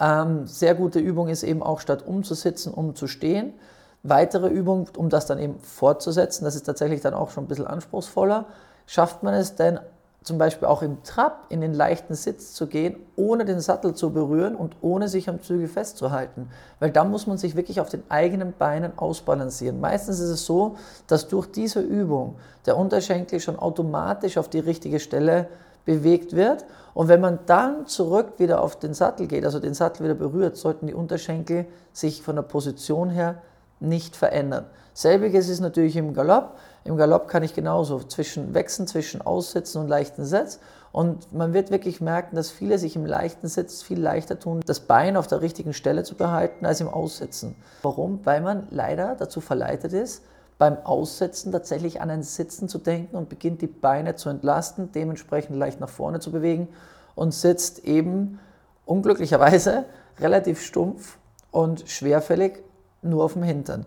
Ähm, 0.00 0.46
sehr 0.46 0.74
gute 0.74 0.98
Übung 0.98 1.28
ist 1.28 1.42
eben 1.42 1.62
auch 1.62 1.80
statt 1.80 2.06
umzusitzen, 2.06 2.72
umzustehen. 2.72 3.54
Weitere 4.02 4.48
Übung, 4.48 4.88
um 4.96 5.08
das 5.08 5.26
dann 5.26 5.38
eben 5.38 5.58
fortzusetzen, 5.60 6.44
das 6.44 6.54
ist 6.54 6.64
tatsächlich 6.64 7.00
dann 7.00 7.14
auch 7.14 7.30
schon 7.30 7.44
ein 7.44 7.48
bisschen 7.48 7.66
anspruchsvoller, 7.66 8.46
schafft 8.86 9.22
man 9.22 9.34
es 9.34 9.56
denn 9.56 9.80
zum 10.22 10.36
Beispiel 10.36 10.68
auch 10.68 10.82
im 10.82 11.02
Trab 11.04 11.46
in 11.48 11.60
den 11.60 11.72
leichten 11.72 12.14
Sitz 12.14 12.52
zu 12.52 12.66
gehen, 12.66 12.96
ohne 13.16 13.44
den 13.44 13.60
Sattel 13.60 13.94
zu 13.94 14.10
berühren 14.10 14.56
und 14.56 14.76
ohne 14.80 15.08
sich 15.08 15.28
am 15.28 15.40
Zügel 15.40 15.68
festzuhalten. 15.68 16.50
Weil 16.80 16.90
da 16.90 17.04
muss 17.04 17.26
man 17.26 17.38
sich 17.38 17.56
wirklich 17.56 17.80
auf 17.80 17.88
den 17.88 18.02
eigenen 18.10 18.52
Beinen 18.52 18.98
ausbalancieren. 18.98 19.80
Meistens 19.80 20.18
ist 20.18 20.30
es 20.30 20.44
so, 20.44 20.76
dass 21.06 21.28
durch 21.28 21.46
diese 21.46 21.80
Übung 21.80 22.36
der 22.66 22.76
Unterschenkel 22.76 23.40
schon 23.40 23.58
automatisch 23.58 24.36
auf 24.38 24.48
die 24.48 24.58
richtige 24.58 25.00
Stelle 25.00 25.48
bewegt 25.84 26.36
wird. 26.36 26.66
Und 26.92 27.08
wenn 27.08 27.20
man 27.20 27.38
dann 27.46 27.86
zurück 27.86 28.34
wieder 28.38 28.60
auf 28.60 28.78
den 28.78 28.92
Sattel 28.92 29.28
geht, 29.28 29.44
also 29.44 29.60
den 29.60 29.72
Sattel 29.72 30.04
wieder 30.04 30.14
berührt, 30.14 30.56
sollten 30.56 30.88
die 30.88 30.94
Unterschenkel 30.94 31.66
sich 31.92 32.22
von 32.22 32.36
der 32.36 32.42
Position 32.42 33.08
her 33.08 33.40
nicht 33.80 34.16
verändern. 34.16 34.66
Selbiges 34.98 35.48
ist 35.48 35.60
natürlich 35.60 35.94
im 35.94 36.12
Galopp. 36.12 36.58
Im 36.82 36.96
Galopp 36.96 37.28
kann 37.28 37.44
ich 37.44 37.54
genauso 37.54 38.00
zwischen 38.00 38.52
wechseln, 38.52 38.88
zwischen 38.88 39.22
Aussitzen 39.22 39.80
und 39.80 39.86
leichten 39.86 40.24
Sitz. 40.24 40.58
Und 40.90 41.32
man 41.32 41.52
wird 41.52 41.70
wirklich 41.70 42.00
merken, 42.00 42.34
dass 42.34 42.50
viele 42.50 42.80
sich 42.80 42.96
im 42.96 43.06
leichten 43.06 43.46
Sitz 43.46 43.80
viel 43.80 44.00
leichter 44.00 44.40
tun, 44.40 44.60
das 44.66 44.80
Bein 44.80 45.16
auf 45.16 45.28
der 45.28 45.40
richtigen 45.40 45.72
Stelle 45.72 46.02
zu 46.02 46.16
behalten, 46.16 46.66
als 46.66 46.80
im 46.80 46.88
Aussitzen. 46.88 47.54
Warum? 47.80 48.18
Weil 48.24 48.40
man 48.40 48.66
leider 48.72 49.14
dazu 49.14 49.40
verleitet 49.40 49.92
ist, 49.92 50.24
beim 50.58 50.78
Aussetzen 50.78 51.52
tatsächlich 51.52 52.00
an 52.00 52.10
ein 52.10 52.24
Sitzen 52.24 52.68
zu 52.68 52.78
denken 52.78 53.14
und 53.14 53.28
beginnt 53.28 53.62
die 53.62 53.68
Beine 53.68 54.16
zu 54.16 54.28
entlasten, 54.30 54.90
dementsprechend 54.90 55.54
leicht 55.54 55.78
nach 55.78 55.88
vorne 55.88 56.18
zu 56.18 56.32
bewegen 56.32 56.66
und 57.14 57.32
sitzt 57.32 57.84
eben 57.84 58.40
unglücklicherweise 58.84 59.84
relativ 60.18 60.60
stumpf 60.60 61.18
und 61.52 61.88
schwerfällig 61.88 62.64
nur 63.00 63.22
auf 63.22 63.34
dem 63.34 63.44
Hintern. 63.44 63.86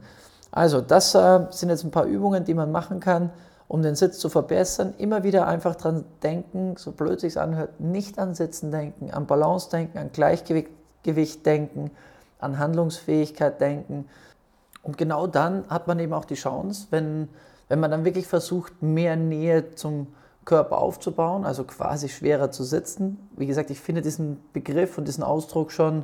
Also 0.51 0.81
das 0.81 1.15
äh, 1.15 1.48
sind 1.50 1.70
jetzt 1.70 1.84
ein 1.84 1.91
paar 1.91 2.05
Übungen, 2.05 2.43
die 2.43 2.53
man 2.53 2.72
machen 2.72 3.00
kann, 3.00 3.31
um 3.67 3.81
den 3.81 3.96
Sitz 3.96 4.20
zu 4.20 4.27
verbessern. 4.29 4.93
Immer 4.98 5.24
wieder 5.24 5.48
einfach 5.48 5.75
dran 5.75 6.03
denken, 6.22 6.75
so 6.77 6.91
blöd 6.91 7.22
sich 7.22 7.39
anhört, 7.39 7.79
nicht 7.79 8.20
an 8.20 8.36
Sitzen 8.36 8.72
denken, 8.72 9.12
an 9.12 9.27
Balance 9.27 9.70
denken, 9.70 9.98
an 9.98 10.12
Gleichgewicht 10.12 11.46
denken, 11.46 11.91
an 12.39 12.60
Handlungsfähigkeit 12.60 13.62
denken. 13.62 14.05
Und 14.84 14.98
genau 14.98 15.25
dann 15.27 15.63
hat 15.70 15.88
man 15.88 16.00
eben 16.00 16.13
auch 16.13 16.25
die 16.25 16.36
Chance, 16.36 16.88
wenn, 16.89 17.29
wenn 17.70 17.79
man 17.79 17.91
dann 17.91 18.03
wirklich 18.03 18.27
versucht, 18.27 18.81
mehr 18.81 19.15
Nähe 19.15 19.75
zum 19.75 20.08
Körper 20.43 20.79
aufzubauen, 20.79 21.46
also 21.46 21.63
quasi 21.63 22.10
schwerer 22.10 22.51
zu 22.51 22.63
sitzen. 22.63 23.29
Wie 23.38 23.46
gesagt, 23.46 23.70
ich 23.70 23.79
finde 23.79 24.01
diesen 24.01 24.39
Begriff 24.53 24.98
und 24.98 25.08
diesen 25.08 25.24
Ausdruck 25.24 25.72
schon 25.72 26.03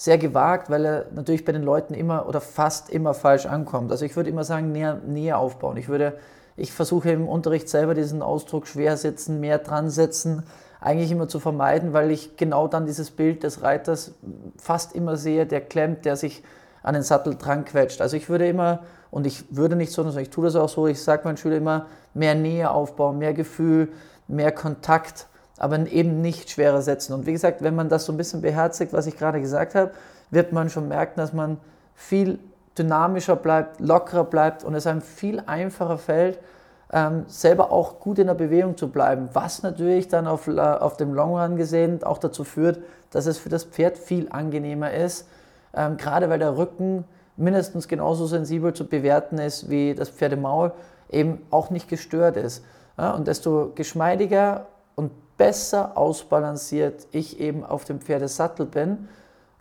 sehr 0.00 0.16
gewagt, 0.16 0.70
weil 0.70 0.86
er 0.86 1.06
natürlich 1.14 1.44
bei 1.44 1.52
den 1.52 1.62
Leuten 1.62 1.92
immer 1.92 2.26
oder 2.26 2.40
fast 2.40 2.88
immer 2.88 3.12
falsch 3.12 3.44
ankommt. 3.44 3.90
Also 3.90 4.06
ich 4.06 4.16
würde 4.16 4.30
immer 4.30 4.44
sagen, 4.44 4.72
näher, 4.72 4.98
näher 5.06 5.36
aufbauen. 5.36 5.76
Ich 5.76 5.90
würde, 5.90 6.14
ich 6.56 6.72
versuche 6.72 7.10
im 7.10 7.28
Unterricht 7.28 7.68
selber 7.68 7.92
diesen 7.92 8.22
Ausdruck 8.22 8.66
schwer 8.66 8.96
sitzen, 8.96 9.40
mehr 9.40 9.58
dran 9.58 9.90
setzen, 9.90 10.44
eigentlich 10.80 11.12
immer 11.12 11.28
zu 11.28 11.38
vermeiden, 11.38 11.92
weil 11.92 12.10
ich 12.10 12.38
genau 12.38 12.66
dann 12.66 12.86
dieses 12.86 13.10
Bild 13.10 13.42
des 13.42 13.60
Reiters 13.60 14.14
fast 14.56 14.94
immer 14.94 15.18
sehe, 15.18 15.44
der 15.44 15.60
klemmt, 15.60 16.06
der 16.06 16.16
sich 16.16 16.42
an 16.82 16.94
den 16.94 17.02
Sattel 17.02 17.36
dran 17.36 17.66
quetscht. 17.66 18.00
Also 18.00 18.16
ich 18.16 18.30
würde 18.30 18.48
immer, 18.48 18.84
und 19.10 19.26
ich 19.26 19.54
würde 19.54 19.76
nicht 19.76 19.92
so, 19.92 20.02
sondern 20.02 20.22
ich 20.22 20.30
tue 20.30 20.46
das 20.46 20.56
auch 20.56 20.70
so, 20.70 20.86
ich 20.86 21.02
sage 21.02 21.24
meinen 21.24 21.36
Schülern 21.36 21.58
immer, 21.58 21.86
mehr 22.14 22.34
Nähe 22.34 22.70
aufbauen, 22.70 23.18
mehr 23.18 23.34
Gefühl, 23.34 23.88
mehr 24.28 24.50
Kontakt 24.50 25.26
aber 25.60 25.78
eben 25.92 26.22
nicht 26.22 26.50
schwerer 26.50 26.80
setzen. 26.82 27.12
Und 27.12 27.26
wie 27.26 27.32
gesagt, 27.32 27.62
wenn 27.62 27.76
man 27.76 27.90
das 27.90 28.06
so 28.06 28.12
ein 28.12 28.16
bisschen 28.16 28.40
beherzigt, 28.40 28.92
was 28.92 29.06
ich 29.06 29.16
gerade 29.16 29.40
gesagt 29.40 29.74
habe, 29.74 29.92
wird 30.30 30.52
man 30.52 30.70
schon 30.70 30.88
merken, 30.88 31.20
dass 31.20 31.32
man 31.34 31.58
viel 31.94 32.38
dynamischer 32.78 33.36
bleibt, 33.36 33.78
lockerer 33.78 34.24
bleibt 34.24 34.64
und 34.64 34.74
es 34.74 34.86
einem 34.86 35.02
viel 35.02 35.42
einfacher 35.44 35.98
fällt, 35.98 36.38
ähm, 36.92 37.24
selber 37.26 37.70
auch 37.72 38.00
gut 38.00 38.18
in 38.18 38.26
der 38.28 38.34
Bewegung 38.34 38.76
zu 38.78 38.88
bleiben, 38.88 39.28
was 39.34 39.62
natürlich 39.62 40.08
dann 40.08 40.26
auf, 40.26 40.48
äh, 40.48 40.58
auf 40.58 40.96
dem 40.96 41.12
Long 41.12 41.38
Run 41.38 41.56
gesehen 41.56 42.02
auch 42.02 42.18
dazu 42.18 42.42
führt, 42.42 42.80
dass 43.10 43.26
es 43.26 43.36
für 43.36 43.50
das 43.50 43.64
Pferd 43.64 43.98
viel 43.98 44.28
angenehmer 44.30 44.92
ist, 44.92 45.28
ähm, 45.74 45.98
gerade 45.98 46.30
weil 46.30 46.38
der 46.38 46.56
Rücken 46.56 47.04
mindestens 47.36 47.86
genauso 47.86 48.26
sensibel 48.26 48.72
zu 48.72 48.86
bewerten 48.86 49.38
ist 49.38 49.68
wie 49.68 49.94
das 49.94 50.08
Pferdemaul, 50.08 50.72
eben 51.10 51.42
auch 51.50 51.68
nicht 51.68 51.88
gestört 51.88 52.38
ist. 52.38 52.64
Ja, 52.96 53.12
und 53.12 53.28
desto 53.28 53.72
geschmeidiger 53.74 54.66
besser 55.40 55.96
ausbalanciert 55.96 57.06
ich 57.12 57.40
eben 57.40 57.64
auf 57.64 57.86
dem 57.86 57.98
Pferdesattel 57.98 58.66
bin, 58.66 59.08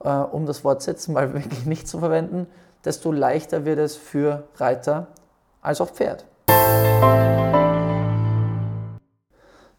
äh, 0.04 0.10
um 0.10 0.46
das 0.46 0.66
Wort 0.66 0.82
sitzen 0.82 1.14
mal 1.14 1.34
wirklich 1.34 1.66
nicht 1.66 1.88
zu 1.88 2.00
verwenden, 2.00 2.48
desto 2.84 3.14
leichter 3.14 3.64
wird 3.64 3.80
es 3.80 3.96
für 3.96 4.44
Reiter 4.58 5.08
als 5.62 5.80
auch 5.80 5.90
Pferd. 5.90 6.26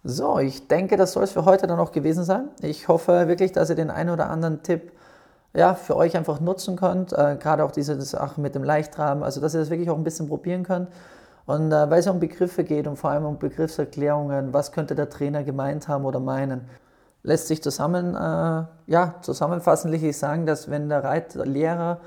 So, 0.02 0.38
ich 0.38 0.68
denke, 0.68 0.96
das 0.96 1.12
soll 1.12 1.24
es 1.24 1.32
für 1.32 1.44
heute 1.44 1.66
dann 1.66 1.78
auch 1.78 1.92
gewesen 1.92 2.24
sein. 2.24 2.48
Ich 2.62 2.88
hoffe 2.88 3.28
wirklich, 3.28 3.52
dass 3.52 3.68
ihr 3.68 3.76
den 3.76 3.90
einen 3.90 4.08
oder 4.08 4.30
anderen 4.30 4.62
Tipp 4.62 4.92
ja, 5.52 5.74
für 5.74 5.96
euch 5.96 6.16
einfach 6.16 6.40
nutzen 6.40 6.76
könnt. 6.76 7.12
Äh, 7.12 7.36
gerade 7.38 7.62
auch 7.62 7.72
diese 7.72 8.00
Sache 8.00 8.40
mit 8.40 8.54
dem 8.54 8.64
Leichtrahmen, 8.64 9.22
also 9.22 9.42
dass 9.42 9.52
ihr 9.52 9.60
das 9.60 9.68
wirklich 9.68 9.90
auch 9.90 9.98
ein 9.98 10.04
bisschen 10.04 10.28
probieren 10.28 10.62
könnt. 10.62 10.88
Und 11.50 11.72
äh, 11.72 11.90
weil 11.90 11.98
es 11.98 12.06
um 12.06 12.20
Begriffe 12.20 12.62
geht 12.62 12.86
und 12.86 12.96
vor 12.96 13.10
allem 13.10 13.24
um 13.24 13.38
Begriffserklärungen, 13.40 14.54
was 14.54 14.70
könnte 14.70 14.94
der 14.94 15.10
Trainer 15.10 15.42
gemeint 15.42 15.88
haben 15.88 16.04
oder 16.04 16.20
meinen, 16.20 16.60
lässt 17.24 17.48
sich 17.48 17.60
zusammen, 17.60 18.14
äh, 18.14 18.66
ja, 18.86 19.16
zusammenfassend 19.22 20.14
sagen, 20.14 20.46
dass 20.46 20.70
wenn 20.70 20.88
der 20.88 21.02
Reitlehrer 21.02 21.98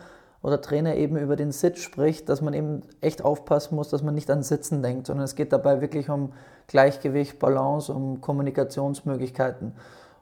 oder 0.41 0.62
Trainer 0.62 0.95
eben 0.95 1.17
über 1.17 1.36
den 1.36 1.51
Sitz 1.51 1.79
spricht, 1.79 2.29
dass 2.29 2.39
man 2.39 2.53
eben 2.53 2.84
echt 3.01 3.25
aufpassen 3.25 3.75
muss, 3.75 3.89
dass 3.89 4.01
man 4.01 4.15
nicht 4.15 4.32
an 4.32 4.43
Sitzen 4.43 4.82
denkt, 4.82 5.08
sondern 5.08 5.25
es 5.25 5.36
geht 5.36 5.51
dabei 5.51 5.82
wirklich 5.82 6.10
um 6.10 6.32
Gleichgewicht, 6.67 7.38
Balance, 7.38 7.91
um 7.91 8.21
Kommunikationsmöglichkeiten. 8.21 9.73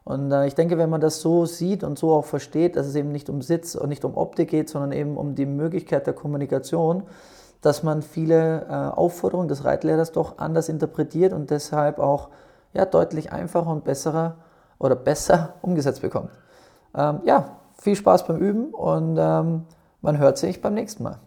Und 0.02 0.32
äh, 0.32 0.48
ich 0.48 0.56
denke, 0.56 0.78
wenn 0.78 0.90
man 0.90 1.00
das 1.00 1.20
so 1.20 1.46
sieht 1.46 1.84
und 1.84 1.96
so 1.96 2.12
auch 2.12 2.24
versteht, 2.24 2.74
dass 2.74 2.88
es 2.88 2.96
eben 2.96 3.12
nicht 3.12 3.30
um 3.30 3.40
Sitz 3.40 3.76
und 3.76 3.88
nicht 3.88 4.04
um 4.04 4.16
Optik 4.16 4.50
geht, 4.50 4.68
sondern 4.68 4.90
eben 4.90 5.16
um 5.16 5.36
die 5.36 5.46
Möglichkeit 5.46 6.08
der 6.08 6.14
Kommunikation, 6.14 7.04
dass 7.62 7.82
man 7.82 8.02
viele 8.02 8.66
äh, 8.68 8.72
Aufforderungen 8.72 9.48
des 9.48 9.64
Reitlehrers 9.64 10.12
doch 10.12 10.38
anders 10.38 10.68
interpretiert 10.68 11.32
und 11.32 11.50
deshalb 11.50 11.98
auch 11.98 12.28
ja, 12.74 12.84
deutlich 12.84 13.32
einfacher 13.32 13.70
und 13.70 13.84
besserer 13.84 14.36
oder 14.78 14.96
besser 14.96 15.54
umgesetzt 15.62 16.02
bekommt. 16.02 16.30
Ähm, 16.94 17.20
ja, 17.24 17.56
viel 17.78 17.96
Spaß 17.96 18.26
beim 18.26 18.36
Üben 18.36 18.74
und 18.74 19.16
ähm, 19.18 19.64
man 20.02 20.18
hört 20.18 20.36
sich 20.36 20.60
beim 20.60 20.74
nächsten 20.74 21.04
Mal. 21.04 21.18